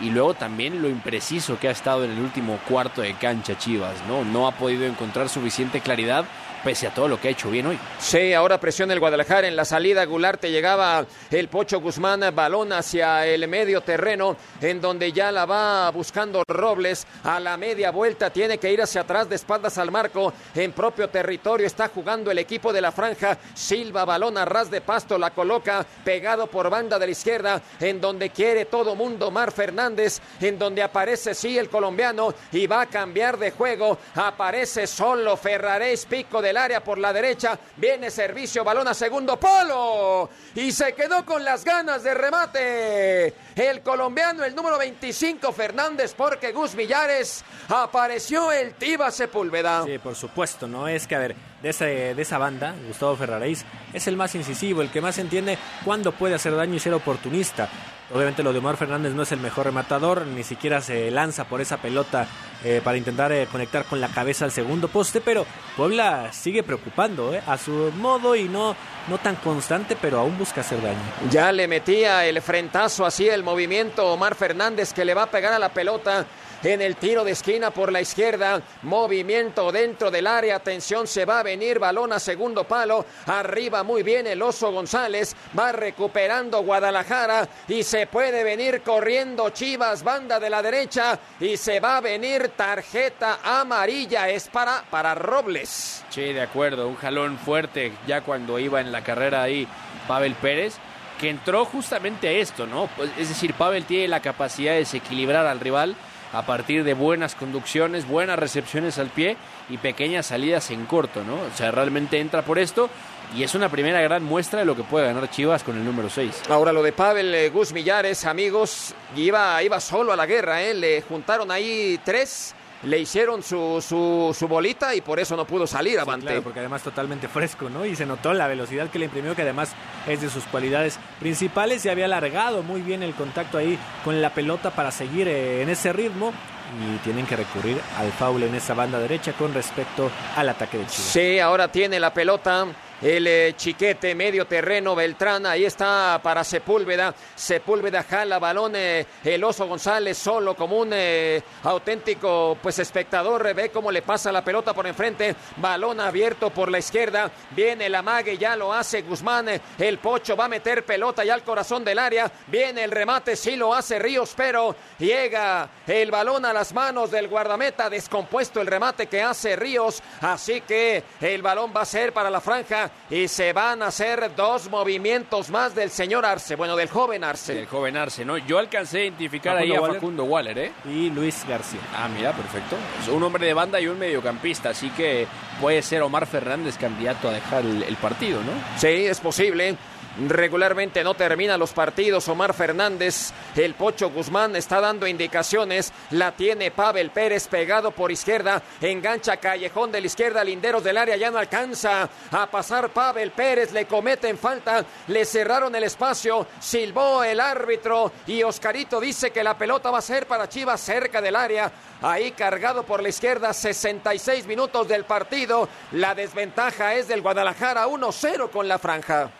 [0.00, 3.96] y luego también lo impreciso que ha estado en el último cuarto de cancha Chivas,
[4.08, 4.24] ¿no?
[4.24, 6.24] No ha podido encontrar suficiente claridad
[6.62, 7.78] pese a todo lo que ha hecho bien hoy.
[7.98, 10.04] Sí, ahora presiona el Guadalajara en la salida.
[10.04, 15.90] Gularte llegaba el Pocho Guzmán, balón hacia el medio terreno, en donde ya la va
[15.90, 17.06] buscando Robles.
[17.24, 20.32] A la media vuelta tiene que ir hacia atrás de espaldas al marco.
[20.54, 23.38] En propio territorio está jugando el equipo de la franja.
[23.54, 28.00] Silva, balón a ras de pasto, la coloca pegado por banda de la izquierda, en
[28.00, 29.30] donde quiere todo mundo.
[29.30, 33.98] Mar Fernández, en donde aparece sí el colombiano y va a cambiar de juego.
[34.14, 37.56] Aparece solo Ferraréis, pico del área por la derecha.
[37.76, 40.28] Viene servicio, balón a segundo polo.
[40.56, 43.34] Y se quedó con las ganas de remate.
[43.54, 49.84] El colombiano, el número 25, Fernández, porque Gus Villares apareció el Tiba Sepúlveda.
[49.84, 53.64] Sí, por supuesto, no es que, a ver, de, ese, de esa banda, Gustavo Ferraréis,
[53.92, 57.68] es el más incisivo, el que más entiende cuándo puede hacer daño y ser oportunista.
[58.12, 61.60] Obviamente lo de Omar Fernández no es el mejor rematador, ni siquiera se lanza por
[61.60, 62.26] esa pelota
[62.64, 65.46] eh, para intentar eh, conectar con la cabeza al segundo poste, pero
[65.76, 68.74] Puebla sigue preocupando eh, a su modo y no,
[69.08, 70.98] no tan constante, pero aún busca hacer daño.
[71.30, 75.52] Ya le metía el frentazo así el movimiento Omar Fernández que le va a pegar
[75.52, 76.26] a la pelota
[76.62, 78.60] en el tiro de esquina por la izquierda.
[78.82, 80.56] Movimiento dentro del área.
[80.56, 83.04] Atención, se va a venir balón a segundo palo.
[83.26, 85.34] Arriba muy bien el oso González.
[85.58, 91.18] Va recuperando Guadalajara y se puede venir corriendo Chivas, banda de la derecha.
[91.40, 94.28] Y se va a venir tarjeta amarilla.
[94.28, 96.04] Es para, para Robles.
[96.10, 96.88] Sí, de acuerdo.
[96.88, 99.66] Un jalón fuerte ya cuando iba en la carrera ahí
[100.06, 100.74] Pavel Pérez
[101.20, 102.88] que entró justamente a esto, ¿no?
[102.96, 105.94] Pues, es decir, Pavel tiene la capacidad de desequilibrar al rival
[106.32, 109.36] a partir de buenas conducciones, buenas recepciones al pie
[109.68, 111.34] y pequeñas salidas en corto, ¿no?
[111.34, 112.88] O sea, realmente entra por esto
[113.36, 116.10] y es una primera gran muestra de lo que puede ganar Chivas con el número
[116.10, 116.42] 6.
[116.48, 120.74] Ahora lo de Pavel eh, Gus Millares, amigos, iba, iba solo a la guerra, ¿eh?
[120.74, 125.66] Le juntaron ahí tres le hicieron su, su, su, bolita y por eso no pudo
[125.66, 126.26] salir sí, avante.
[126.26, 127.84] Claro, porque además totalmente fresco, ¿no?
[127.84, 129.72] Y se notó la velocidad que le imprimió, que además
[130.06, 131.84] es de sus cualidades principales.
[131.84, 135.68] Y había alargado muy bien el contacto ahí con la pelota para seguir eh, en
[135.68, 136.32] ese ritmo.
[136.80, 140.86] Y tienen que recurrir al foul en esa banda derecha con respecto al ataque de
[140.86, 141.10] Chivas.
[141.10, 142.66] Sí, ahora tiene la pelota
[143.02, 149.42] el eh, chiquete medio terreno Beltrán, ahí está para Sepúlveda, Sepúlveda jala balón, eh, el
[149.42, 154.74] oso González solo como un eh, auténtico pues espectador, ve cómo le pasa la pelota
[154.74, 159.98] por enfrente, balón abierto por la izquierda, viene el amague, ya lo hace Guzmán, el
[159.98, 163.74] pocho va a meter pelota ya al corazón del área, viene el remate, sí lo
[163.74, 169.22] hace Ríos, pero llega el balón a las manos del guardameta, descompuesto el remate que
[169.22, 173.82] hace Ríos, así que el balón va a ser para la franja y se van
[173.82, 177.54] a hacer dos movimientos más del señor Arce, bueno, del joven Arce.
[177.54, 178.38] Del joven Arce, ¿no?
[178.38, 179.94] Yo alcancé a identificar Facundo ahí a Waller.
[179.96, 180.72] Facundo Waller, ¿eh?
[180.84, 181.80] Y Luis García.
[181.94, 182.76] Ah, mira, perfecto.
[183.02, 185.26] Es un hombre de banda y un mediocampista, así que
[185.60, 188.52] puede ser Omar Fernández candidato a dejar el, el partido, ¿no?
[188.78, 189.76] Sí, es posible.
[190.18, 192.28] Regularmente no termina los partidos.
[192.28, 195.92] Omar Fernández, el Pocho Guzmán está dando indicaciones.
[196.10, 198.60] La tiene Pavel Pérez pegado por izquierda.
[198.80, 200.42] Engancha Callejón de la izquierda.
[200.42, 203.72] Linderos del área ya no alcanza a pasar Pavel Pérez.
[203.72, 204.84] Le cometen falta.
[205.06, 206.46] Le cerraron el espacio.
[206.58, 208.12] Silbó el árbitro.
[208.26, 211.70] Y Oscarito dice que la pelota va a ser para Chivas cerca del área.
[212.02, 213.52] Ahí cargado por la izquierda.
[213.52, 215.68] 66 minutos del partido.
[215.92, 219.30] La desventaja es del Guadalajara 1-0 con la franja.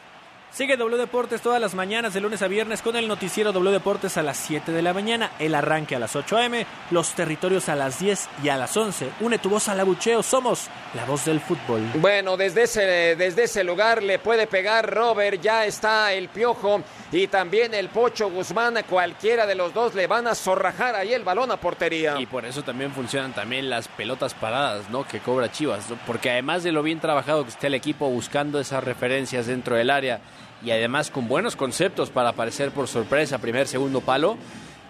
[0.53, 4.17] Sigue W Deportes todas las mañanas de lunes a viernes con el noticiero W Deportes
[4.17, 6.53] a las 7 de la mañana, el arranque a las 8 am,
[6.91, 9.11] los territorios a las 10 y a las 11.
[9.21, 11.81] Une tu voz al abucheo, somos la voz del fútbol.
[11.95, 12.81] Bueno, desde ese,
[13.15, 16.83] desde ese lugar le puede pegar Robert, ya está el Piojo
[17.13, 21.23] y también el Pocho Guzmán, cualquiera de los dos le van a zorrajar ahí el
[21.23, 22.17] balón a portería.
[22.19, 25.07] Y por eso también funcionan también las pelotas paradas, ¿no?
[25.07, 25.97] Que cobra Chivas, ¿no?
[26.07, 29.91] porque además de lo bien trabajado que esté el equipo buscando esas referencias dentro del
[29.91, 30.21] área
[30.63, 34.37] y además con buenos conceptos para aparecer por sorpresa primer, segundo palo,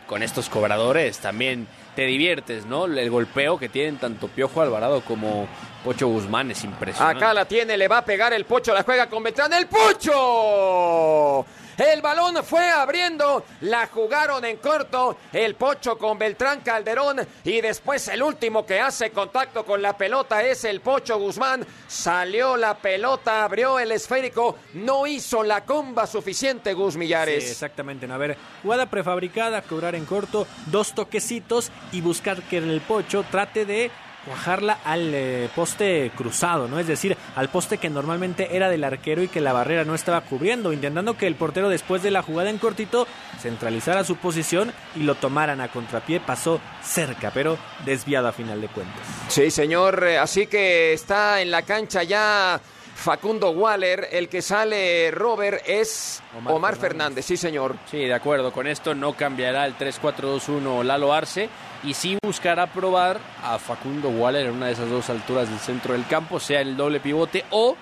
[0.07, 2.87] con estos cobradores también te diviertes, ¿no?
[2.87, 5.47] El golpeo que tienen tanto Piojo Alvarado como
[5.85, 7.25] Pocho Guzmán es impresionante.
[7.25, 11.47] Acá la tiene, le va a pegar el Pocho, la juega con Beltrán, el Pocho.
[11.81, 18.07] El balón fue abriendo, la jugaron en corto, el Pocho con Beltrán Calderón y después
[18.09, 21.66] el último que hace contacto con la pelota es el Pocho Guzmán.
[21.89, 27.45] Salió la pelota, abrió el esférico, no hizo la comba suficiente Gus Millares.
[27.45, 32.59] Sí, exactamente, no, a ver, jugada prefabricada, cobrar en corto, dos toquecitos y buscar que
[32.59, 33.91] el Pocho trate de
[34.25, 36.79] cuajarla al eh, poste cruzado, ¿no?
[36.79, 40.21] Es decir, al poste que normalmente era del arquero y que la barrera no estaba
[40.23, 43.07] cubriendo, intentando que el portero después de la jugada en cortito
[43.41, 48.68] centralizara su posición y lo tomaran a contrapié, pasó cerca, pero desviado a final de
[48.68, 49.01] cuentas.
[49.29, 52.61] Sí, señor, eh, así que está en la cancha ya
[53.01, 56.90] Facundo Waller, el que sale Robert es Omar, Omar Fernández.
[56.90, 57.24] Fernández.
[57.24, 57.76] sí señor.
[57.90, 61.48] Sí, de acuerdo, con esto no cambiará el 3-4-2-1 Lalo Arce
[61.82, 65.94] y sí buscará probar a Facundo Waller en una de esas dos alturas del centro
[65.94, 67.74] del campo, sea el doble pivote o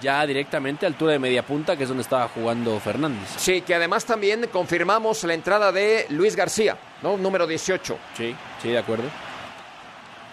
[0.00, 3.30] ya directamente a altura de media punta, que es donde estaba jugando Fernández.
[3.38, 7.16] Sí, que además también confirmamos la entrada de Luis García, ¿no?
[7.16, 7.98] Número 18.
[8.16, 9.08] Sí, sí, de acuerdo.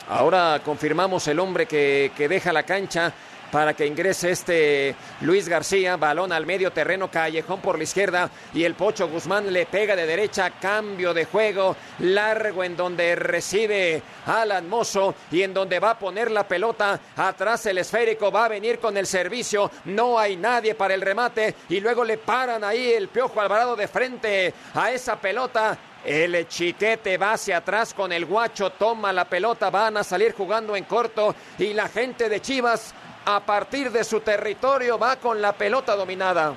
[0.07, 3.11] Ahora confirmamos el hombre que, que deja la cancha
[3.51, 8.63] para que ingrese este Luis García, balón al medio terreno, callejón por la izquierda y
[8.63, 14.67] el Pocho Guzmán le pega de derecha, cambio de juego, largo en donde recibe Alan
[14.69, 18.79] Mozo y en donde va a poner la pelota atrás el esférico, va a venir
[18.79, 23.07] con el servicio, no hay nadie para el remate y luego le paran ahí el
[23.09, 25.77] Piojo Alvarado de frente a esa pelota.
[26.03, 30.75] El chiquete va hacia atrás con el guacho, toma la pelota, van a salir jugando
[30.77, 32.93] en corto y la gente de Chivas
[33.25, 36.53] a partir de su territorio va con la pelota dominada.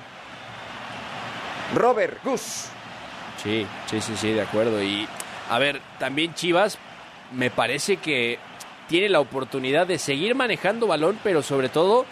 [1.75, 2.65] Robert Gus.
[3.41, 4.81] Sí, sí, sí, sí, de acuerdo.
[4.81, 5.07] Y
[5.49, 6.77] a ver, también Chivas
[7.31, 8.39] me parece que
[8.87, 12.05] tiene la oportunidad de seguir manejando balón, pero sobre todo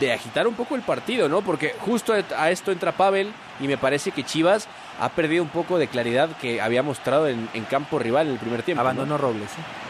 [0.00, 1.42] de agitar un poco el partido, ¿no?
[1.42, 4.68] Porque justo a esto entra Pavel y me parece que Chivas
[5.00, 8.38] ha perdido un poco de claridad que había mostrado en, en campo rival en el
[8.38, 8.80] primer tiempo.
[8.80, 9.18] Abandonó ¿no?
[9.18, 9.50] Robles.
[9.50, 9.87] ¿eh?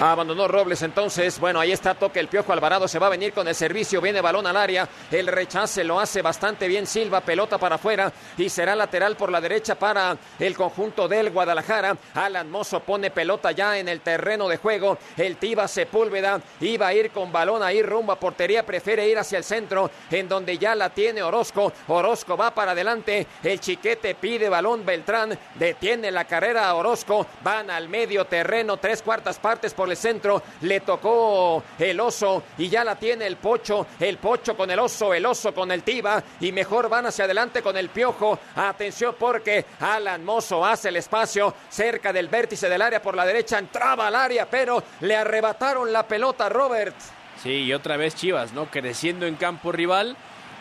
[0.00, 1.40] Abandonó Robles entonces.
[1.40, 2.86] Bueno, ahí está toque el Piojo Alvarado.
[2.86, 4.00] Se va a venir con el servicio.
[4.00, 4.88] Viene balón al área.
[5.10, 7.20] El rechace lo hace bastante bien Silva.
[7.20, 8.12] Pelota para afuera.
[8.36, 11.96] Y será lateral por la derecha para el conjunto del Guadalajara.
[12.14, 14.98] Alan Mozo pone pelota ya en el terreno de juego.
[15.16, 18.64] El Tiba Sepúlveda iba a ir con balón ahí rumbo a portería.
[18.64, 21.72] Prefiere ir hacia el centro en donde ya la tiene Orozco.
[21.88, 23.26] Orozco va para adelante.
[23.42, 24.86] El chiquete pide balón.
[24.86, 27.26] Beltrán detiene la carrera a Orozco.
[27.42, 28.76] Van al medio terreno.
[28.76, 33.36] Tres cuartas partes por el centro, le tocó el oso y ya la tiene el
[33.36, 37.24] pocho, el pocho con el oso, el oso con el tiba y mejor van hacia
[37.24, 38.38] adelante con el piojo.
[38.56, 43.58] Atención porque Alan Mozo hace el espacio cerca del vértice del área por la derecha,
[43.58, 46.94] entraba al área, pero le arrebataron la pelota Robert.
[47.42, 48.66] Sí, y otra vez Chivas, ¿no?
[48.66, 50.16] Creciendo en campo rival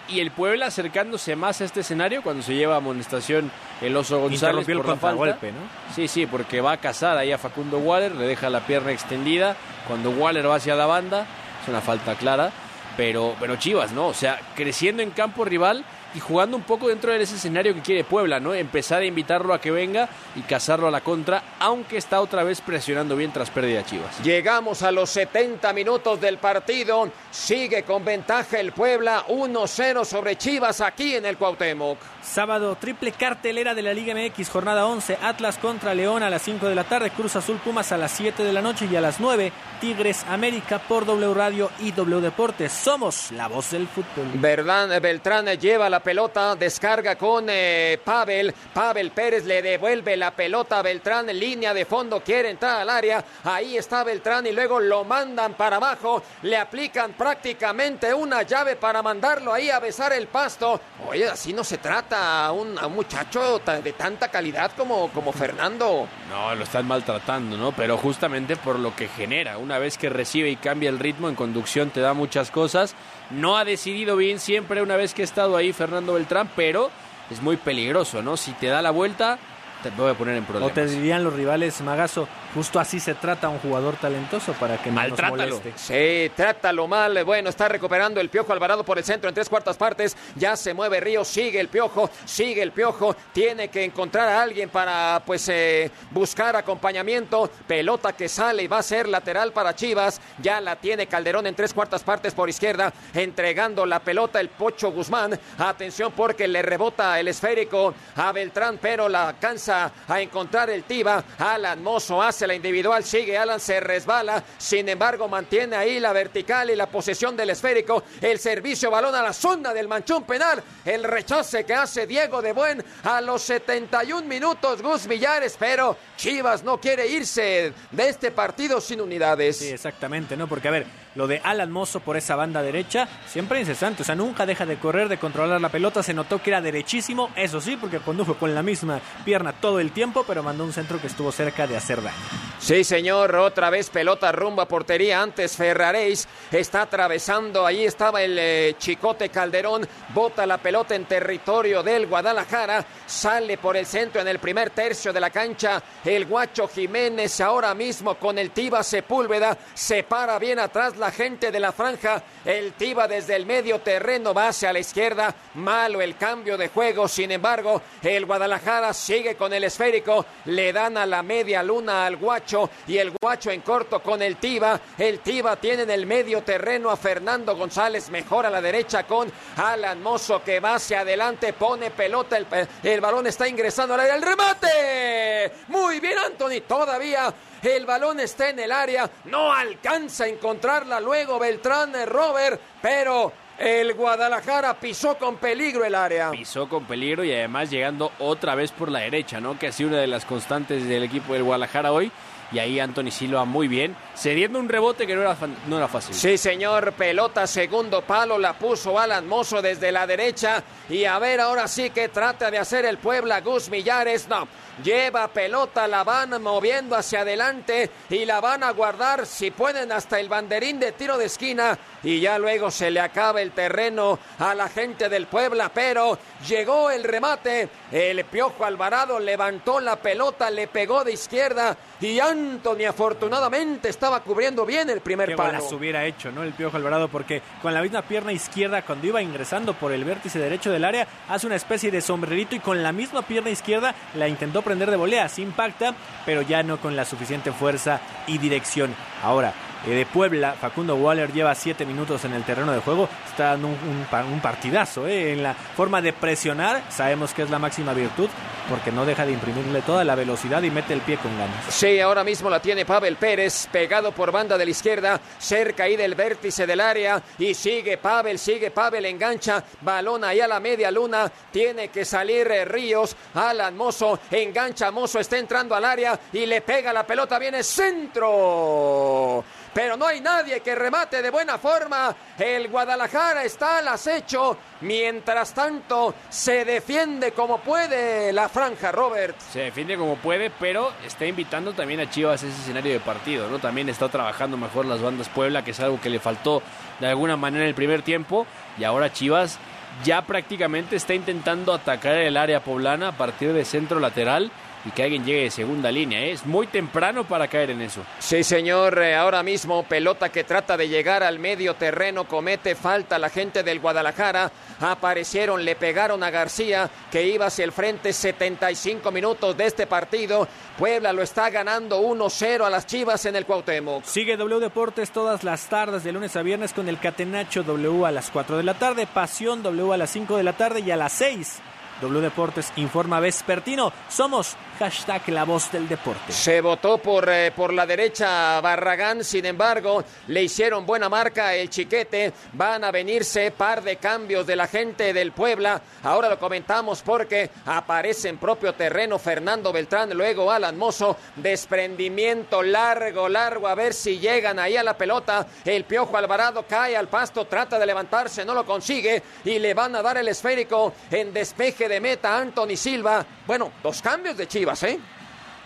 [0.08, 3.52] y el Puebla acercándose más a este escenario cuando se lleva a amonestación
[3.82, 5.18] el Oso González por la falta.
[5.18, 5.60] golpe, ¿no?
[5.94, 9.56] Sí, sí, porque va a cazar ahí a Facundo Waller, le deja la pierna extendida,
[9.88, 11.26] cuando Waller va hacia la banda,
[11.62, 12.52] es una falta clara,
[12.96, 14.08] pero, pero Chivas, ¿no?
[14.08, 15.84] O sea, creciendo en campo rival
[16.18, 18.56] y jugando un poco dentro de ese escenario que quiere Puebla, ¿no?
[18.56, 22.60] Empezar a invitarlo a que venga y cazarlo a la contra, aunque está otra vez
[22.60, 24.24] presionando bien tras pérdida Chivas.
[24.24, 30.82] Llegamos a los 70 minutos del partido, sigue con ventaja el Puebla 1-0 sobre Chivas
[30.82, 32.00] aquí en el Cuauhtémoc.
[32.24, 36.68] Sábado, triple cartelera de la Liga MX, jornada 11, Atlas contra León a las 5
[36.68, 39.20] de la tarde, Cruz Azul Pumas a las 7 de la noche y a las
[39.20, 42.72] 9, Tigres América por W Radio y W Deportes.
[42.72, 44.32] Somos la voz del fútbol.
[44.34, 50.80] Verdad, Beltrán lleva la pelota, descarga con eh, Pavel, Pavel Pérez le devuelve la pelota
[50.80, 55.04] a Beltrán, línea de fondo, quiere entrar al área, ahí está Beltrán y luego lo
[55.04, 60.80] mandan para abajo, le aplican prácticamente una llave para mandarlo ahí a besar el pasto.
[61.10, 66.08] Oye, así no se trata a un, a muchacho de tanta calidad como, como Fernando.
[66.30, 67.74] No, lo están maltratando, ¿no?
[67.74, 69.58] Pero justamente por lo que genera.
[69.58, 72.96] Una vez que recibe y cambia el ritmo en conducción te da muchas cosas.
[73.32, 76.90] No ha decidido bien siempre una vez que ha estado ahí Fernando Beltrán, pero
[77.30, 78.38] es muy peligroso, ¿no?
[78.38, 79.38] Si te da la vuelta,
[79.84, 80.74] te voy a poner en O problemas.
[80.74, 82.28] te dirían los rivales, Magazo,
[82.58, 85.58] justo así se trata a un jugador talentoso para que no nos Maltrátalo.
[85.60, 85.74] moleste.
[85.76, 87.24] Sí, trátalo mal.
[87.24, 90.18] Bueno, está recuperando el Piojo Alvarado por el centro en tres cuartas partes.
[90.36, 93.16] Ya se mueve Ríos, sigue el Piojo, sigue el Piojo.
[93.32, 97.48] Tiene que encontrar a alguien para, pues, eh, buscar acompañamiento.
[97.68, 100.20] Pelota que sale y va a ser lateral para Chivas.
[100.40, 104.92] Ya la tiene Calderón en tres cuartas partes por izquierda, entregando la pelota el Pocho
[104.92, 105.40] Guzmán.
[105.60, 111.24] Atención porque le rebota el esférico a Beltrán, pero la alcanza a encontrar el Tiba.
[111.38, 114.44] Alan Mozo hace la individual, sigue Alan, se resbala.
[114.58, 118.04] Sin embargo, mantiene ahí la vertical y la posesión del esférico.
[118.22, 120.64] El servicio balón a la zona del manchón penal.
[120.84, 124.82] El rechace que hace Diego de Buen a los 71 minutos.
[124.82, 129.58] Gus Millares, pero Chivas no quiere irse de este partido sin unidades.
[129.58, 130.48] Sí, exactamente, ¿no?
[130.48, 130.88] Porque, a ver,
[131.18, 134.78] lo de Alan Mozo por esa banda derecha, siempre incesante, o sea, nunca deja de
[134.78, 138.54] correr, de controlar la pelota, se notó que era derechísimo, eso sí, porque condujo con
[138.54, 142.04] la misma pierna todo el tiempo, pero mandó un centro que estuvo cerca de hacer
[142.04, 142.16] daño.
[142.60, 145.22] Sí, señor, otra vez pelota rumbo a portería.
[145.22, 151.84] Antes Ferraréis está atravesando, ahí estaba el eh, Chicote Calderón, bota la pelota en territorio
[151.84, 155.82] del Guadalajara, sale por el centro en el primer tercio de la cancha.
[156.04, 161.52] El Guacho Jiménez ahora mismo con el Tiba Sepúlveda, se para bien atrás la gente
[161.52, 162.22] de la franja.
[162.46, 167.08] El Tiba desde el medio terreno va hacia la izquierda, malo el cambio de juego.
[167.08, 172.18] Sin embargo, el Guadalajara sigue con el esférico, le dan a la media luna al
[172.18, 174.80] Guacho y el Guacho en corto con el Tiba.
[174.98, 179.32] El Tiba tiene en el medio terreno a Fernando González, mejor a la derecha con
[179.58, 182.48] Alan Mozo que va hacia adelante, pone pelota, el,
[182.84, 185.52] el balón está ingresando al área, el remate.
[185.68, 191.40] Muy bien, Anthony, todavía el balón está en el área, no alcanza a encontrarla luego
[191.40, 196.30] Beltrán Robert, pero el Guadalajara pisó con peligro el área.
[196.32, 199.58] Pisó con peligro y además llegando otra vez por la derecha, ¿no?
[199.58, 202.12] Que ha sido una de las constantes del equipo del Guadalajara hoy.
[202.50, 205.36] Y ahí Anthony Silva muy bien, cediendo un rebote que no era,
[205.68, 206.16] no era fácil.
[206.16, 210.64] Sí, señor, pelota segundo palo, la puso Alan Mozo desde la derecha.
[210.88, 214.30] Y a ver, ahora sí que trata de hacer el Puebla Gus Millares.
[214.30, 214.48] No,
[214.84, 220.20] lleva pelota, la van moviendo hacia adelante y la van a guardar, si pueden, hasta
[220.20, 221.78] el banderín de tiro de esquina.
[222.04, 226.18] Y ya luego se le acaba el terreno a la gente del Puebla, pero
[226.48, 227.70] llegó el remate.
[227.92, 234.66] El Piojo Alvarado levantó la pelota, le pegó de izquierda y Anthony afortunadamente estaba cubriendo
[234.66, 235.54] bien el primer Qué palo.
[235.58, 236.44] golazo hubiera hecho, ¿no?
[236.44, 240.40] El Piojo Alvarado, porque con la misma pierna izquierda, cuando iba ingresando por el vértice
[240.40, 244.28] derecho del área, hace una especie de sombrerito y con la misma pierna izquierda la
[244.28, 245.30] intentó prender de volea.
[245.30, 245.96] Sí impacta,
[246.26, 248.94] pero ya no con la suficiente fuerza y dirección.
[249.24, 249.54] Ahora,
[249.86, 253.08] eh, de Puebla, Facundo Waller lleva siete minutos en el terreno de juego.
[253.30, 255.34] Está dando un partidazo, ¿eh?
[255.34, 258.30] En la forma de presionar, sabemos que es la máxima virtud,
[258.70, 261.66] porque no deja de imprimirle toda la velocidad y mete el pie con ganas.
[261.70, 265.96] Sí, ahora mismo la tiene Pavel Pérez, pegado por banda de la izquierda, cerca ahí
[265.96, 270.92] del vértice del área, y sigue Pavel, sigue Pavel, engancha, balón ahí a la media
[270.92, 276.46] luna, tiene que salir eh, Ríos, Alan Mozo, engancha Mozo, está entrando al área y
[276.46, 279.44] le pega la pelota, viene centro.
[279.74, 282.16] Pero no hay nadie que remate de buena forma.
[282.40, 284.58] El Guadalajara está al acecho.
[284.82, 289.40] Mientras tanto, se defiende como puede la franja, Robert.
[289.40, 293.48] Se defiende como puede, pero está invitando también a Chivas a ese escenario de partido,
[293.50, 293.60] ¿no?
[293.60, 296.64] También está trabajando mejor las bandas Puebla, que es algo que le faltó
[297.00, 298.48] de alguna manera en el primer tiempo.
[298.80, 299.60] Y ahora Chivas
[300.04, 304.50] ya prácticamente está intentando atacar el área poblana a partir de centro lateral
[304.88, 306.22] y que alguien llegue de segunda línea.
[306.22, 306.32] ¿eh?
[306.32, 308.02] Es muy temprano para caer en eso.
[308.20, 313.20] Sí, señor, eh, ahora mismo pelota que trata de llegar al medio terreno, comete falta
[313.20, 319.12] la gente del Guadalajara, aparecieron, le pegaron a García, que iba hacia el frente 75
[319.12, 324.04] minutos de este partido, Puebla lo está ganando 1-0 a las Chivas en el Cuauhtémoc.
[324.06, 328.12] Sigue W Deportes todas las tardes, de lunes a viernes, con el Catenacho W a
[328.12, 330.96] las 4 de la tarde, Pasión W a las 5 de la tarde y a
[330.96, 331.62] las 6.
[332.02, 333.92] W Deportes informa vespertino.
[334.10, 336.32] Somos hashtag la voz del deporte.
[336.32, 341.70] Se votó por, eh, por la derecha Barragán, sin embargo, le hicieron buena marca el
[341.70, 342.34] chiquete.
[342.54, 345.82] Van a venirse par de cambios de la gente del Puebla.
[346.04, 351.18] Ahora lo comentamos porque aparece en propio terreno Fernando Beltrán, luego Alan Mozo.
[351.36, 355.48] Desprendimiento largo, largo, a ver si llegan ahí a la pelota.
[355.66, 359.96] El Piojo Alvarado cae al pasto, trata de levantarse, no lo consigue y le van
[359.96, 363.26] a dar el esférico en despeje de meta Anthony Silva.
[363.46, 365.00] Bueno, dos cambios de Chivas, ¿eh?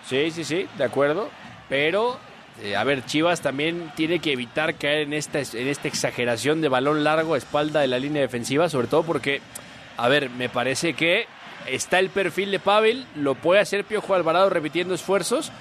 [0.08, 1.30] Sí, sí, sí, de acuerdo.
[1.70, 2.20] Pero,
[2.62, 6.70] eh, a ver, Chivas también tiene que evitar caer en esta, en esta exageración de
[6.70, 9.42] balón largo a espalda de la línea defensiva, sobre todo porque
[9.98, 11.28] A ver, me parece que
[11.68, 15.52] está el perfil de Pavel, lo puede hacer Piojo Alvarado repitiendo esfuerzos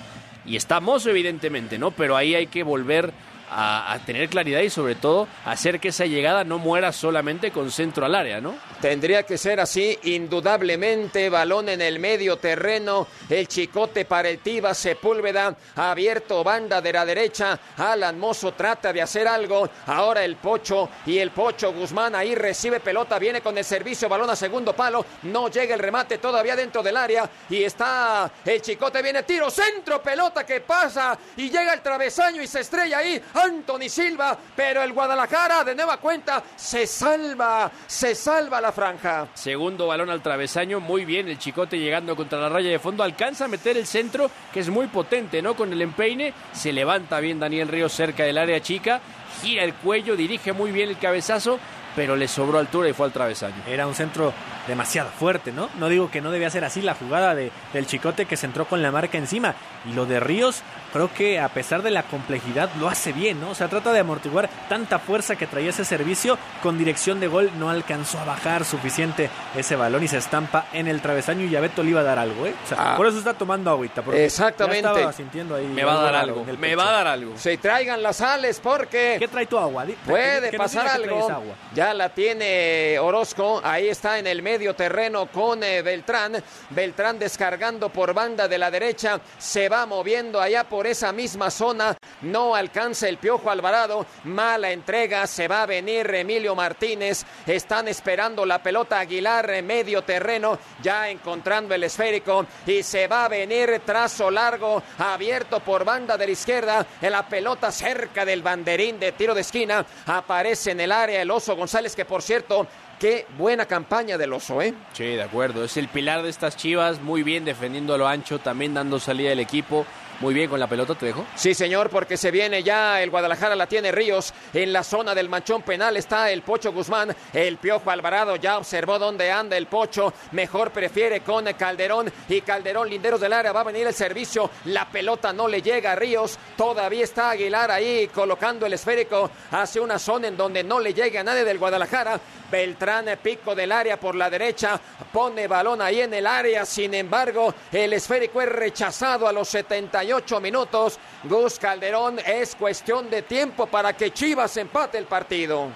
[0.47, 1.91] y está Mozo evidentemente, ¿no?
[1.91, 3.13] Pero ahí hay que volver
[3.51, 8.07] a, tener claridad y sobre todo hacer que esa llegada no muera solamente con centro
[8.07, 8.55] al área, ¿no?
[8.81, 14.73] Tendría que ser así, indudablemente, balón en el medio terreno, el chicote para el Tiva
[14.75, 20.89] Sepúlveda, abierto banda de la derecha, Alan Mozo trata de hacer algo, ahora el Pocho
[21.07, 25.05] y el Pocho Guzmán ahí recibe pelota, viene con el servicio, balón a segundo palo,
[25.25, 30.03] no llega el remate todavía dentro del área y está el chicote, viene tiro, centro,
[30.03, 34.93] pelota que pasa y llega el travesaño y se estrella ahí, Anthony Silva, pero el
[34.93, 39.29] Guadalajara de nueva cuenta se salva, se salva la franja.
[39.35, 43.47] Segundo balón al travesaño, muy bien el Chicote llegando contra la raya de fondo, alcanza
[43.47, 45.55] a meter el centro, que es muy potente, ¿no?
[45.55, 49.01] Con el empeine, se levanta bien Daniel Ríos cerca del área chica,
[49.43, 51.59] gira el cuello, dirige muy bien el cabezazo,
[51.97, 53.63] pero le sobró altura y fue al travesaño.
[53.67, 54.33] Era un centro
[54.67, 55.69] demasiado fuerte, ¿no?
[55.79, 58.67] No digo que no debía ser así la jugada de, del Chicote que se entró
[58.67, 59.55] con la marca encima.
[59.89, 60.63] Y lo de Ríos,
[60.93, 63.51] creo que a pesar de la complejidad, lo hace bien, ¿no?
[63.51, 66.39] O sea, trata de amortiguar tanta fuerza que traía ese servicio.
[66.63, 70.89] Con dirección de gol no alcanzó a bajar suficiente ese balón y se estampa en
[70.89, 72.55] el travesaño y a Beto le iba a dar algo, ¿eh?
[72.65, 72.97] O sea, Ah.
[72.97, 74.03] por eso está tomando agüita.
[74.03, 74.83] porque Exactamente.
[74.83, 77.37] ya estaba sintiendo ahí Me va a dar algo, me va a dar algo.
[77.37, 79.17] Se traigan las sales porque...
[79.19, 79.85] ¿Qué trae tu agua?
[79.85, 81.31] Di- Puede que pasar algo.
[81.31, 81.55] agua.
[81.75, 83.61] Ya la tiene Orozco.
[83.65, 86.43] Ahí está en el medio terreno con eh, Beltrán.
[86.71, 89.21] Beltrán descargando por banda de la derecha.
[89.39, 91.97] Se va moviendo allá por esa misma zona.
[92.23, 94.07] No alcanza el Piojo Alvarado.
[94.25, 95.27] Mala entrega.
[95.27, 97.25] Se va a venir Emilio Martínez.
[97.47, 100.59] Están esperando la pelota Aguilar medio terreno.
[100.83, 102.47] Ya encontrando el esférico.
[102.67, 104.83] Y se va a venir trazo largo.
[104.99, 106.87] Abierto por banda de la izquierda.
[107.01, 109.85] En la pelota cerca del banderín de tiro de esquina.
[110.07, 112.67] Aparece en el área el Oso González, que por cierto,
[112.99, 114.75] qué buena campaña del Oso, ¿eh?
[114.93, 115.65] Sí, de acuerdo.
[115.65, 119.31] Es el pilar de estas chivas, muy bien defendiendo a lo ancho, también dando salida
[119.31, 119.87] del equipo.
[120.21, 121.25] Muy bien con la pelota, te dejo.
[121.35, 124.35] Sí, señor, porque se viene ya el Guadalajara, la tiene Ríos.
[124.53, 127.17] En la zona del manchón penal está el Pocho Guzmán.
[127.33, 130.13] El Piojo Alvarado ya observó dónde anda el Pocho.
[130.33, 132.13] Mejor prefiere con Calderón.
[132.29, 134.51] Y Calderón, linderos del área, va a venir el servicio.
[134.67, 136.39] La pelota no le llega a Ríos.
[136.55, 141.23] Todavía está Aguilar ahí colocando el esférico hacia una zona en donde no le llega
[141.23, 142.21] a nadie del Guadalajara.
[142.51, 144.79] Beltrán, pico del área por la derecha.
[145.11, 146.67] Pone balón ahí en el área.
[146.67, 150.10] Sin embargo, el esférico es rechazado a los 78
[150.41, 150.99] minutos.
[151.25, 155.69] Gus Calderón es cuestión de tiempo para que Chivas empate el partido.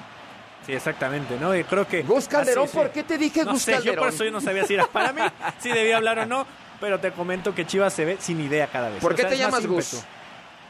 [0.66, 1.54] Sí, exactamente, ¿no?
[1.54, 2.02] Y creo que...
[2.02, 4.04] Gus Calderón, Ah, sí, ¿por qué te dije no Gus sé, Yo Calderón?
[4.04, 5.20] por eso yo no sabía si era para mí,
[5.60, 6.46] si debía hablar o no,
[6.80, 9.00] pero te comento que Chivas se ve sin idea cada vez.
[9.00, 10.02] ¿Por O qué sea, te llamas Gus?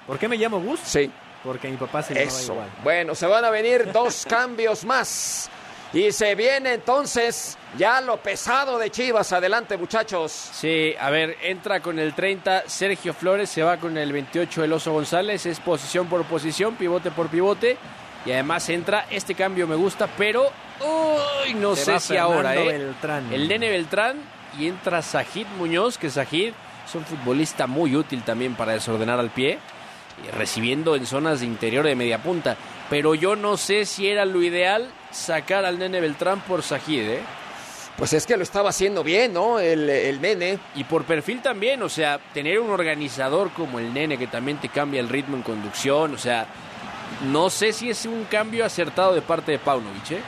[0.06, 0.80] ¿Por qué me llamo Gus?
[0.80, 1.10] Sí.
[1.44, 2.68] Porque mi papá se llamaba igual.
[2.82, 5.48] Bueno, se van a venir dos cambios más.
[5.92, 9.33] Y se viene entonces ya lo pesado de Chivas.
[9.33, 10.33] Adelante, muchachos.
[10.33, 14.72] Sí, a ver, entra con el 30 Sergio Flores, se va con el 28 el
[14.72, 17.77] Oso González, es posición por posición, pivote por pivote.
[18.27, 20.51] Y además entra, este cambio me gusta, pero
[20.81, 22.66] uy, no Se sé va si ahora, ¿eh?
[22.66, 23.33] Beltrán.
[23.33, 24.16] El nene Beltrán
[24.59, 26.53] y entra Sajid Muñoz, que Sajid
[26.87, 29.59] es un futbolista muy útil también para desordenar al pie,
[30.27, 32.57] y recibiendo en zonas de interior de media punta.
[32.89, 37.20] Pero yo no sé si era lo ideal sacar al nene Beltrán por Sajid, ¿eh?
[37.97, 39.61] Pues es que lo estaba haciendo bien, ¿no?
[39.61, 40.59] El, nene.
[40.74, 44.68] Y por perfil también, o sea, tener un organizador como el nene que también te
[44.68, 46.47] cambia el ritmo en conducción, o sea,
[47.30, 50.20] no sé si es un cambio acertado de parte de Paunovic, ¿eh?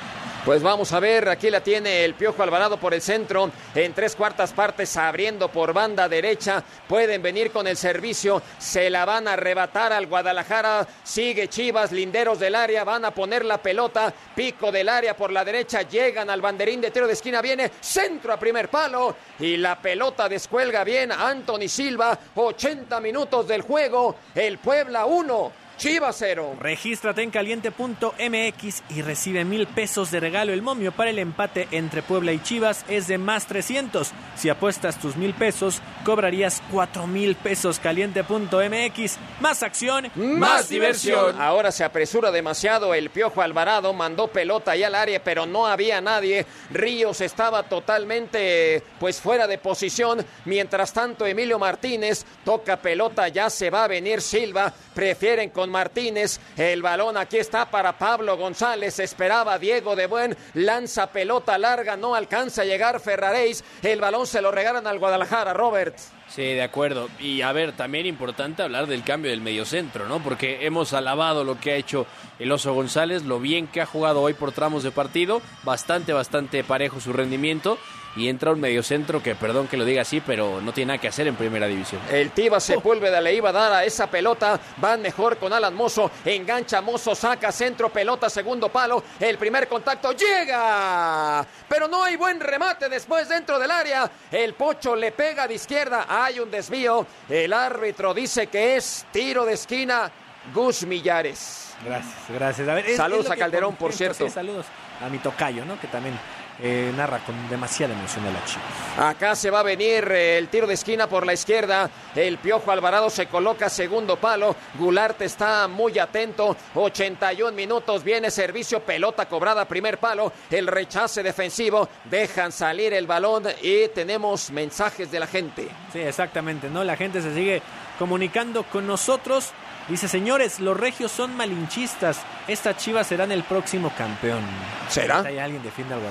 [0.47, 4.15] Pues vamos a ver, aquí la tiene el Piojo Alvarado por el centro, en tres
[4.15, 9.33] cuartas partes abriendo por banda derecha, pueden venir con el servicio, se la van a
[9.33, 14.89] arrebatar al Guadalajara, sigue Chivas, linderos del área, van a poner la pelota, pico del
[14.89, 18.69] área por la derecha, llegan al banderín de tiro de esquina, viene centro a primer
[18.69, 25.66] palo y la pelota descuelga bien Anthony Silva, 80 minutos del juego, el Puebla 1.
[25.79, 26.57] Chivas 0.
[26.59, 30.55] Regístrate en caliente.mx y recibe mil pesos de regalo.
[30.55, 34.11] El momio para el empate entre Puebla y Chivas es de más 300.
[34.37, 37.79] Si apuestas tus mil pesos, cobrarías cuatro mil pesos.
[37.79, 39.19] Caliente.mx.
[39.41, 41.39] Más acción, Más diversión.
[41.39, 46.01] Ahora se apresura demasiado el Piojo Alvarado, mandó pelota ahí al área, pero no había
[46.01, 46.47] nadie.
[46.71, 50.25] Ríos estaba totalmente pues fuera de posición.
[50.47, 54.73] Mientras tanto, Emilio Martínez toca pelota, ya se va a venir Silva.
[54.95, 56.41] Prefieren con Martínez.
[56.57, 58.99] El balón aquí está para Pablo González.
[58.99, 60.37] Esperaba Diego de Buen.
[60.55, 63.65] Lanza pelota larga, no alcanza a llegar Ferraréis.
[63.83, 65.97] El balón se lo regalan al Guadalajara, Robert.
[66.29, 67.09] Sí, de acuerdo.
[67.21, 70.23] Y a ver, también importante hablar del cambio del mediocentro, ¿no?
[70.23, 72.07] Porque hemos alabado lo que ha hecho
[72.39, 76.65] el Oso González, lo bien que ha jugado hoy por tramos de partido, bastante, bastante
[76.65, 77.79] parejo su rendimiento.
[78.17, 81.09] Y entra un mediocentro que, perdón que lo diga así, pero no tiene nada que
[81.09, 82.01] hacer en primera división.
[82.11, 84.59] El Tiva Sepúlveda le iba a dar a esa pelota.
[84.79, 86.11] Van mejor con Alan Mozo.
[86.25, 89.05] Engancha Mozo, saca centro, pelota, segundo palo.
[89.21, 91.47] El primer contacto llega.
[91.69, 94.11] Pero no hay buen remate después dentro del área.
[94.31, 96.07] El Pocho le pega de izquierda.
[96.09, 97.07] Hay un desvío.
[97.29, 100.11] El árbitro dice que es tiro de esquina.
[100.55, 101.75] Gus Millares.
[101.85, 102.69] Gracias, gracias.
[102.69, 104.25] A ver, es- Saludos es a Calderón, por cierto.
[104.25, 104.65] sí, saludos
[105.05, 105.79] a mi tocayo, ¿no?
[105.79, 106.19] Que también
[106.61, 109.09] eh, narra con demasiada emoción a la.
[109.09, 111.91] Acá se va a venir eh, el tiro de esquina por la izquierda.
[112.15, 114.57] El Piojo Alvarado se coloca segundo palo.
[114.79, 116.57] Goulart está muy atento.
[116.75, 118.03] 81 minutos.
[118.03, 118.81] Viene servicio.
[118.81, 119.67] Pelota cobrada.
[119.67, 120.33] Primer palo.
[120.51, 121.89] El rechace defensivo.
[122.05, 125.69] Dejan salir el balón y tenemos mensajes de la gente.
[125.93, 126.85] Sí, exactamente, ¿no?
[126.85, 127.63] La gente se sigue
[127.99, 129.53] comunicando con nosotros.
[129.89, 132.19] Dice, señores, los regios son malinchistas.
[132.49, 134.41] Estas chivas serán el próximo campeón.
[134.89, 135.21] ¿Será?
[135.21, 136.07] ¿Hay alguien defiende algo?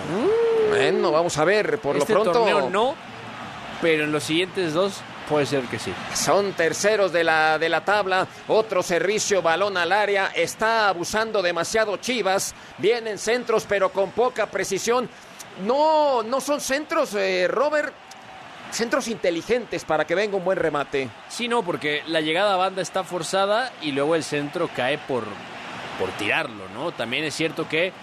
[0.70, 1.80] Bueno, vamos a ver.
[1.80, 2.40] Por este lo pronto.
[2.40, 2.96] torneo no,
[3.82, 5.94] pero en los siguientes dos puede ser que sí.
[6.14, 8.28] Son terceros de la, de la tabla.
[8.48, 10.28] Otro servicio, balón al área.
[10.34, 12.56] Está abusando demasiado Chivas.
[12.78, 15.10] Vienen centros, pero con poca precisión.
[15.66, 17.94] No, no son centros, eh, Robert.
[18.76, 21.10] Centros inteligentes para que venga un buen remate.
[21.30, 25.24] Sí, no, porque la llegada a banda está forzada y luego el centro cae por,
[25.98, 26.92] por tirarlo, ¿no?
[26.92, 27.94] También es cierto que...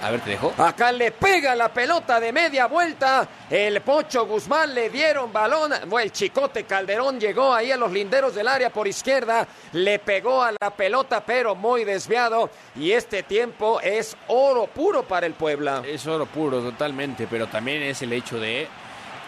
[0.00, 0.54] A ver, te dejo.
[0.58, 3.26] Acá le pega la pelota de media vuelta.
[3.50, 5.72] El Pocho Guzmán le dieron balón.
[5.88, 9.48] Bueno, el Chicote Calderón llegó ahí a los linderos del área por izquierda.
[9.72, 12.50] Le pegó a la pelota, pero muy desviado.
[12.76, 15.82] Y este tiempo es oro puro para el Puebla.
[15.84, 18.68] Es oro puro, totalmente, pero también es el hecho de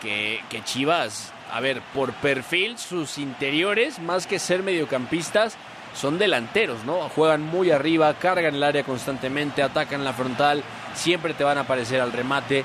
[0.01, 5.57] que, Chivas, a ver, por perfil, sus interiores, más que ser mediocampistas,
[5.95, 7.09] son delanteros, ¿no?
[7.09, 10.63] Juegan muy arriba, cargan el área constantemente, atacan la frontal,
[10.95, 12.65] siempre te van a aparecer al remate.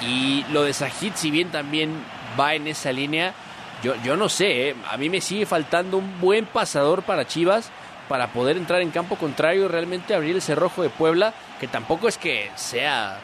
[0.00, 1.92] Y lo de Sajid, si bien también
[2.38, 3.34] va en esa línea,
[3.82, 4.76] yo, yo no sé, ¿eh?
[4.90, 7.70] a mí me sigue faltando un buen pasador para Chivas
[8.08, 12.08] para poder entrar en campo contrario y realmente abrir el cerrojo de Puebla, que tampoco
[12.08, 13.20] es que sea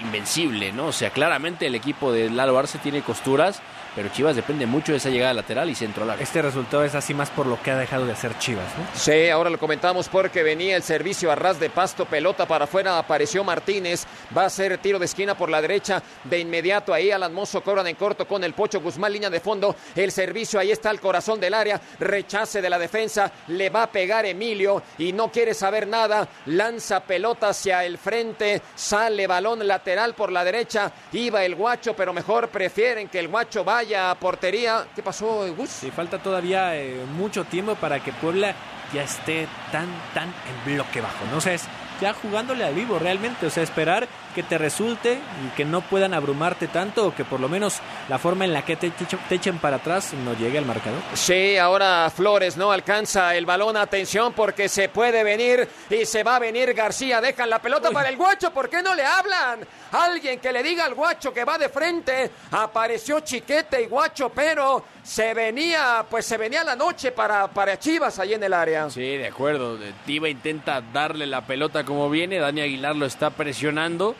[0.00, 0.86] invencible, ¿no?
[0.86, 3.62] O sea, claramente el equipo de Lalo Arce tiene costuras,
[3.94, 6.22] pero Chivas depende mucho de esa llegada lateral y centro largo.
[6.22, 8.84] Este resultado es así más por lo que ha dejado de hacer Chivas, ¿no?
[8.94, 12.98] Sí, ahora lo comentamos porque venía el servicio a ras de pasto, pelota para afuera,
[12.98, 17.34] apareció Martínez, va a ser tiro de esquina por la derecha, de inmediato ahí Alan
[17.34, 20.90] Mozo cobran en corto con el Pocho Guzmán, línea de fondo, el servicio, ahí está
[20.90, 25.30] el corazón del área, rechace de la defensa, le va a pegar Emilio y no
[25.30, 31.44] quiere saber nada, lanza pelota hacia el frente, sale balón lateral por la derecha, iba
[31.44, 33.79] el guacho, pero mejor prefieren que el guacho vaya
[34.18, 34.86] portería.
[34.94, 35.70] ¿Qué pasó, Gus?
[35.94, 38.54] Falta todavía eh, mucho tiempo para que Puebla
[38.92, 41.38] ya esté tan, tan en bloque bajo, ¿no?
[41.38, 41.62] Es
[42.00, 46.14] ya jugándole al vivo realmente, o sea, esperar que te resulte y que no puedan
[46.14, 49.58] abrumarte tanto o que por lo menos la forma en la que te, te echen
[49.58, 51.00] para atrás no llegue al marcador.
[51.14, 56.36] Sí, ahora Flores no alcanza el balón, atención porque se puede venir y se va
[56.36, 59.66] a venir García, dejan la pelota para el guacho, ¿por qué no le hablan?
[59.92, 64.84] Alguien que le diga al guacho que va de frente, apareció Chiquete y guacho, pero
[65.02, 68.88] se venía, pues se venía la noche para, para Chivas ahí en el área.
[68.90, 69.78] Sí, de acuerdo.
[70.06, 74.14] Tiva intenta darle la pelota como viene, Dani Aguilar lo está presionando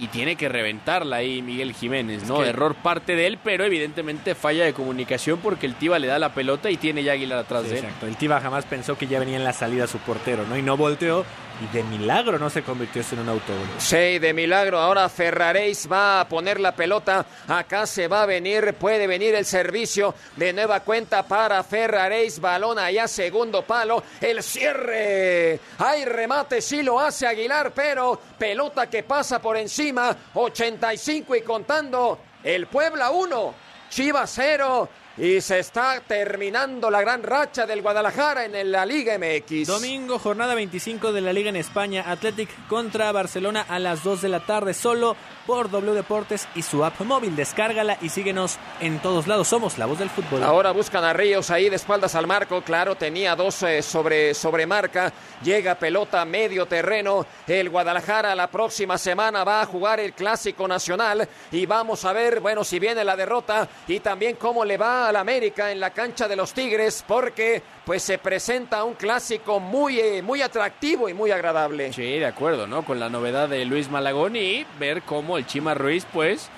[0.00, 2.38] y tiene que reventarla ahí Miguel Jiménez, ¿no?
[2.40, 6.20] que- Error parte de él, pero evidentemente falla de comunicación porque el Tiva le da
[6.20, 7.84] la pelota y tiene ya Aguilar atrás Sí, de él.
[7.84, 8.06] exacto.
[8.06, 10.56] El Tiva jamás pensó que ya venía en la salida su portero, ¿no?
[10.56, 11.24] Y no volteó
[11.60, 13.66] y de milagro no se convirtió en un autogol.
[13.78, 14.78] Sí, de milagro.
[14.78, 17.24] Ahora Ferraréis va a poner la pelota.
[17.48, 22.40] Acá se va a venir, puede venir el servicio de nueva cuenta para Ferraréis.
[22.40, 24.02] Balón allá, segundo palo.
[24.20, 25.60] El cierre.
[25.78, 30.16] Hay remate, sí lo hace Aguilar, pero pelota que pasa por encima.
[30.34, 32.18] 85 y contando.
[32.42, 33.54] El Puebla 1,
[33.90, 34.88] Chivas 0.
[35.20, 39.66] Y se está terminando la gran racha del Guadalajara en la Liga MX.
[39.66, 42.04] Domingo, jornada 25 de la Liga en España.
[42.06, 46.84] Athletic contra Barcelona a las 2 de la tarde, solo por W Deportes y su
[46.84, 47.34] app móvil.
[47.34, 49.48] Descárgala y síguenos en todos lados.
[49.48, 50.44] Somos la voz del fútbol.
[50.44, 52.62] Ahora buscan a Ríos ahí de espaldas al marco.
[52.62, 55.12] Claro, tenía dos eh, sobre, sobre marca.
[55.42, 57.26] Llega pelota medio terreno.
[57.48, 61.28] El Guadalajara la próxima semana va a jugar el Clásico Nacional.
[61.50, 65.16] Y vamos a ver, bueno, si viene la derrota y también cómo le va al
[65.16, 67.04] América en la cancha de los Tigres.
[67.06, 71.92] Porque pues se presenta un clásico muy, eh, muy atractivo y muy agradable.
[71.92, 72.84] Sí, de acuerdo, ¿no?
[72.84, 76.48] Con la novedad de Luis Malagón y ver cómo el Chima Ruiz, pues,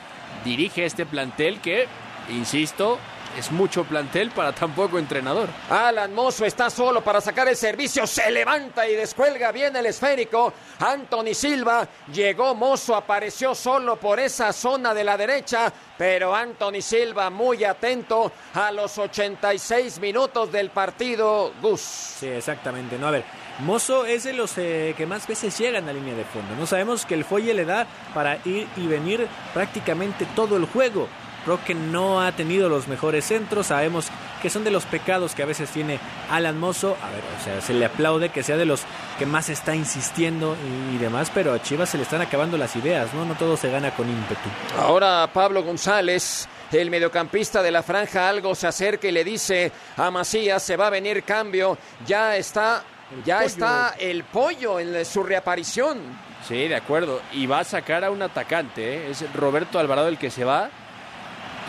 [0.45, 1.87] dirige este plantel que,
[2.31, 2.99] insisto,
[3.39, 5.49] es mucho plantel para tan poco entrenador.
[5.69, 10.53] Alan Mozo está solo para sacar el servicio, se levanta y descuelga bien el esférico.
[10.81, 17.31] Anthony Silva llegó Mozo, apareció solo por esa zona de la derecha, pero Anthony Silva
[17.31, 21.81] muy atento a los 86 minutos del partido Gus.
[21.81, 22.99] Sí, exactamente.
[22.99, 23.25] No, a ver,
[23.61, 26.55] Mozo es de los eh, que más veces llegan a línea de fondo.
[26.59, 31.09] No sabemos que el Folle le da para ir y venir prácticamente todo el juego.
[31.47, 33.69] Roque no ha tenido los mejores centros.
[33.69, 34.09] Sabemos
[34.43, 35.99] que son de los pecados que a veces tiene
[36.31, 36.97] Alan Mozo.
[37.03, 38.83] A ver, o sea, se le aplaude que sea de los
[39.19, 40.57] que más está insistiendo
[40.93, 43.25] y, demás, pero a Chivas se le están acabando las ideas, ¿no?
[43.25, 44.49] No todo se gana con ímpetu.
[44.79, 46.49] Ahora Pablo González.
[46.73, 50.87] El mediocampista de la franja algo se acerca y le dice a Macías, se va
[50.87, 51.77] a venir cambio,
[52.07, 52.85] ya está,
[53.25, 55.99] ya está el pollo en su reaparición.
[56.47, 57.21] Sí, de acuerdo.
[57.33, 59.11] Y va a sacar a un atacante, ¿eh?
[59.11, 60.71] es Roberto Alvarado el que se va.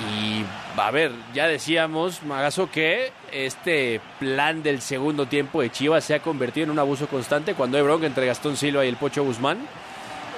[0.10, 0.44] Y
[0.78, 6.22] a ver, ya decíamos, Magazo, que este plan del segundo tiempo de Chivas se ha
[6.22, 9.60] convertido en un abuso constante cuando hay bronca entre Gastón Silva y el Pocho Guzmán.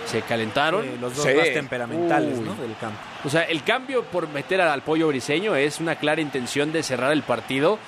[0.05, 0.85] Se calentaron.
[0.99, 2.55] Los dos más temperamentales ¿no?
[2.55, 2.97] del campo.
[3.23, 7.13] O sea, el cambio por meter al pollo briseño es una clara intención de cerrar
[7.13, 7.79] el partido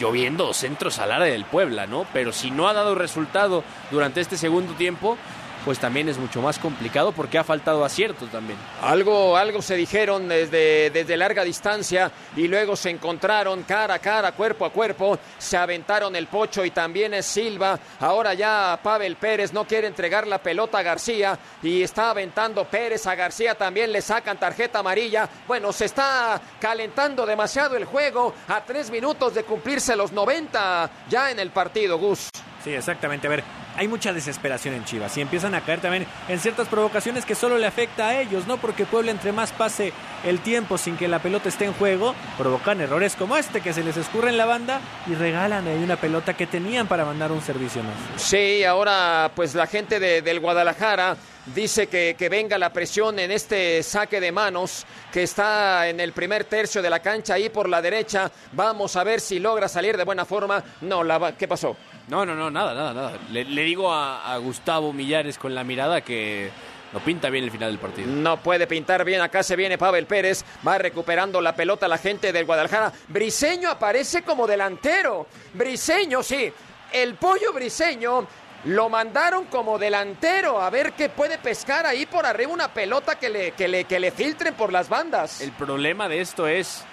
[0.00, 2.06] lloviendo centros al área del Puebla, ¿no?
[2.12, 5.18] Pero si no ha dado resultado durante este segundo tiempo,
[5.64, 8.58] pues también es mucho más complicado porque ha faltado acierto también.
[8.80, 14.32] Algo, algo se dijeron desde, desde larga distancia y luego se encontraron cara a cara,
[14.32, 17.78] cuerpo a cuerpo, se aventaron el pocho y también es Silva.
[18.00, 23.06] Ahora ya Pavel Pérez no quiere entregar la pelota a García y está aventando Pérez
[23.06, 25.28] a García también le sacan tarjeta amarilla.
[25.46, 31.30] Bueno, se está calentando demasiado el juego a tres minutos de cumplirse los 90 ya
[31.30, 32.28] en el partido, Gus.
[32.62, 33.26] Sí, exactamente.
[33.26, 33.44] A ver,
[33.76, 37.58] hay mucha desesperación en Chivas y empiezan a caer también en ciertas provocaciones que solo
[37.58, 38.58] le afecta a ellos, ¿no?
[38.58, 39.92] Porque Puebla entre más pase
[40.24, 43.82] el tiempo sin que la pelota esté en juego, provocan errores como este que se
[43.82, 47.42] les escurre en la banda y regalan ahí una pelota que tenían para mandar un
[47.42, 47.94] servicio más.
[48.16, 51.16] Sí, ahora pues la gente de, del Guadalajara
[51.46, 56.12] dice que, que, venga la presión en este saque de manos que está en el
[56.12, 58.30] primer tercio de la cancha ahí por la derecha.
[58.52, 60.62] Vamos a ver si logra salir de buena forma.
[60.82, 61.76] No, la, ¿qué pasó?
[62.08, 63.12] No, no, no, nada, nada, nada.
[63.30, 66.50] Le, le digo a, a, Gustavo Millares con la mirada que
[66.92, 68.08] no pinta bien el final del partido.
[68.08, 69.20] No puede pintar bien.
[69.20, 70.44] Acá se viene Pavel Pérez.
[70.66, 72.92] Va recuperando la pelota la gente del Guadalajara.
[73.08, 75.26] Briseño aparece como delantero.
[75.54, 76.52] Briseño, sí.
[76.92, 78.26] El pollo briseño
[78.64, 83.28] lo mandaron como delantero a ver qué puede pescar ahí por arriba una pelota que
[83.28, 85.40] le, que le, que le filtren por las bandas.
[85.40, 86.84] El problema de esto es,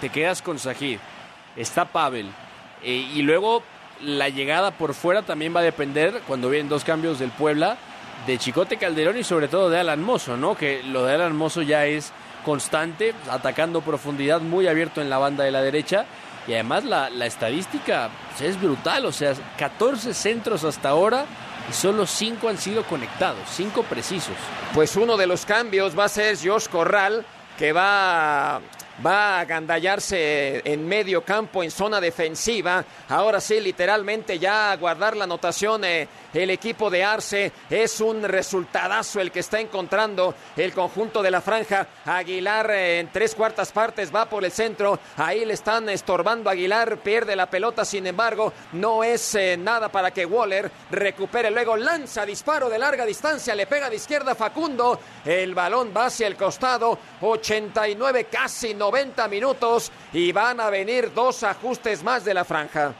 [0.00, 0.98] te quedas con Sajid,
[1.56, 2.30] está Pavel,
[2.82, 3.62] eh, y luego
[4.02, 7.76] la llegada por fuera también va a depender, cuando vienen dos cambios del Puebla,
[8.26, 10.56] de Chicote Calderón y sobre todo de Alan Mozo, ¿no?
[10.56, 12.12] Que lo de Alan Mozo ya es
[12.44, 16.06] constante, atacando profundidad, muy abierto en la banda de la derecha.
[16.46, 21.26] Y además la, estadística pues, es brutal, o sea, 14 centros hasta ahora
[21.68, 24.34] y solo 5 han sido conectados, 5 precisos.
[24.72, 27.26] Pues uno de los cambios va a ser Josh Corral,
[27.58, 28.62] que va
[29.04, 32.84] va a agandallarse en medio campo, en zona defensiva.
[33.08, 37.52] Ahora sí, literalmente ya a guardar la anotación eh, el equipo de Arce.
[37.70, 41.86] Es un resultadazo el que está encontrando el conjunto de la franja.
[42.04, 44.98] Aguilar eh, en tres cuartas partes va por el centro.
[45.16, 50.10] Ahí le están estorbando Aguilar, pierde la pelota, sin embargo, no es eh, nada para
[50.10, 51.50] que Waller recupere.
[51.50, 54.98] Luego lanza disparo de larga distancia, le pega de izquierda Facundo.
[55.24, 61.42] El balón va hacia el costado, 89 casi 90 minutos y van a venir dos
[61.42, 62.94] ajustes más de la franja.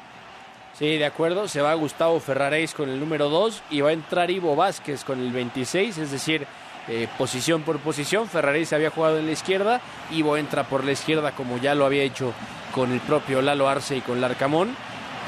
[0.78, 1.48] Sí, de acuerdo.
[1.48, 5.18] Se va Gustavo Ferraréis con el número 2 y va a entrar Ivo Vázquez con
[5.18, 6.46] el 26, es decir,
[6.88, 8.28] eh, posición por posición.
[8.28, 9.80] Ferraréis había jugado en la izquierda,
[10.10, 12.34] Ivo entra por la izquierda como ya lo había hecho
[12.74, 14.76] con el propio Lalo Arce y con Larcamón.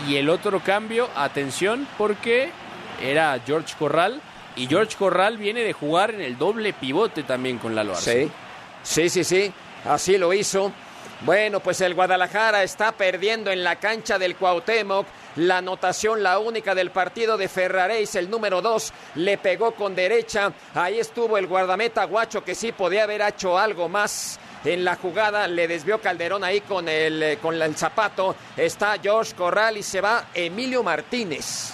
[0.07, 2.51] Y el otro cambio, atención, porque
[3.03, 4.21] era George Corral
[4.57, 8.25] y George Corral viene de jugar en el doble pivote también con Lalo Arce.
[8.83, 9.53] Sí, sí, sí, sí.
[9.85, 10.73] Así lo hizo.
[11.23, 15.07] Bueno, pues el Guadalajara está perdiendo en la cancha del Cuauhtémoc.
[15.37, 20.53] La anotación, la única del partido de Ferraréis, el número dos, le pegó con derecha.
[20.75, 25.47] Ahí estuvo el guardameta Guacho que sí podía haber hecho algo más en la jugada.
[25.47, 28.35] Le desvió Calderón ahí con el, con el zapato.
[28.57, 31.73] Está George Corral y se va Emilio Martínez.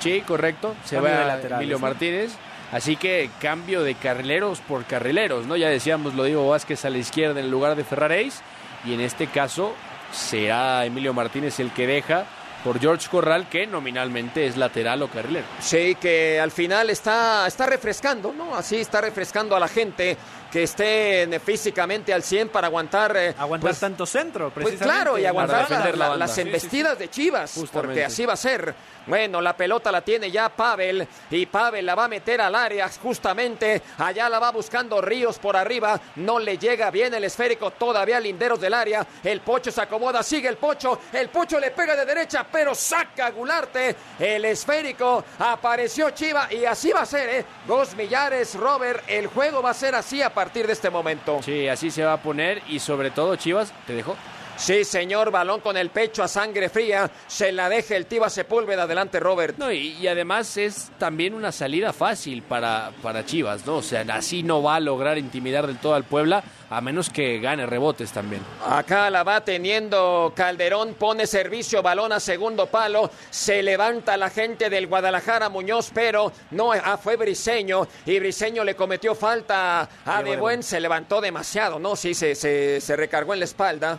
[0.00, 0.76] Sí, correcto.
[0.84, 1.78] Se Cambio va de laterales, Emilio.
[1.80, 2.32] Martínez.
[2.72, 5.56] Así que cambio de carrileros por carrileros, ¿no?
[5.56, 8.42] Ya decíamos, lo digo Vázquez a la izquierda en lugar de Ferraréis.
[8.84, 9.74] Y en este caso
[10.12, 12.26] será Emilio Martínez el que deja
[12.64, 15.46] por George Corral, que nominalmente es lateral o carrilero.
[15.60, 18.54] Sí, que al final está, está refrescando, ¿no?
[18.54, 20.16] Así está refrescando a la gente
[20.50, 23.16] que estén físicamente al 100 para aguantar...
[23.16, 24.84] eh, Aguantar pues, tanto centro, Pues precisamente.
[25.02, 27.86] claro, y aguantar la- las Sí, sí, embestidas de Chivas, Justamente.
[27.88, 28.74] porque así va a ser.
[29.06, 32.88] Bueno, la pelota la tiene ya Pavel y Pavel la va a meter al área
[33.02, 33.80] justamente.
[33.98, 35.98] Allá la va buscando Ríos por arriba.
[36.16, 39.06] No le llega bien el esférico todavía linderos del área.
[39.24, 41.00] El Pocho se acomoda, sigue el Pocho.
[41.12, 43.96] El Pocho le pega de derecha, pero saca a Gularte.
[44.18, 47.44] El esférico apareció Chiva y así va a ser, ¿eh?
[47.66, 49.04] Dos millares, Robert.
[49.08, 51.40] El juego va a ser así a partir de este momento.
[51.42, 54.16] Sí, así se va a poner y sobre todo Chivas, ¿te dejó?
[54.58, 57.08] Sí, señor, balón con el pecho a sangre fría.
[57.28, 58.82] Se la deja el Tiva Sepúlveda.
[58.82, 59.56] Adelante, Robert.
[59.56, 63.76] No, y, y además es también una salida fácil para, para Chivas, ¿no?
[63.76, 67.38] O sea, así no va a lograr intimidar del todo al Puebla, a menos que
[67.38, 68.42] gane rebotes también.
[68.66, 74.68] Acá la va teniendo Calderón, pone servicio, balón a segundo palo, se levanta la gente
[74.68, 80.36] del Guadalajara Muñoz, pero no, ah, fue Briseño y Briseño le cometió falta a De
[80.36, 81.94] Buen, se levantó demasiado, ¿no?
[81.94, 83.98] Sí, se, se, se recargó en la espalda.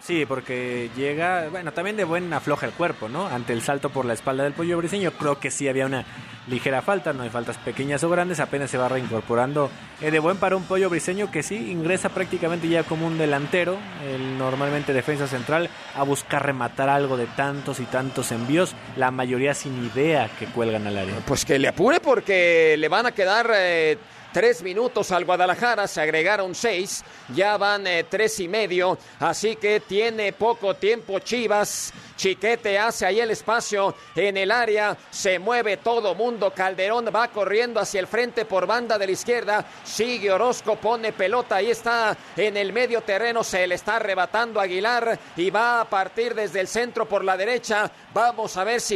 [0.00, 3.26] Sí, porque llega, bueno, también de buen afloja el cuerpo, ¿no?
[3.26, 6.04] Ante el salto por la espalda del pollo briseño, creo que sí había una
[6.48, 9.70] ligera falta, no hay faltas pequeñas o grandes, apenas se va reincorporando
[10.00, 13.76] eh, de buen para un pollo briseño que sí ingresa prácticamente ya como un delantero,
[14.06, 19.52] el normalmente defensa central, a buscar rematar algo de tantos y tantos envíos, la mayoría
[19.52, 21.16] sin idea que cuelgan al área.
[21.26, 23.98] Pues que le apure porque le van a quedar eh,
[24.32, 27.04] tres minutos al Guadalajara, se agregaron seis,
[27.34, 31.92] ya van eh, tres y medio, así que tiene poco tiempo Chivas.
[32.16, 37.78] Chiquete hace ahí el espacio en el área, se mueve todo mundo, Calderón va corriendo
[37.78, 42.56] hacia el frente por banda de la izquierda, sigue Orozco, pone pelota, ahí está en
[42.56, 47.08] el medio terreno, se le está arrebatando Aguilar y va a partir desde el centro
[47.08, 48.86] por la derecha, vamos a ver si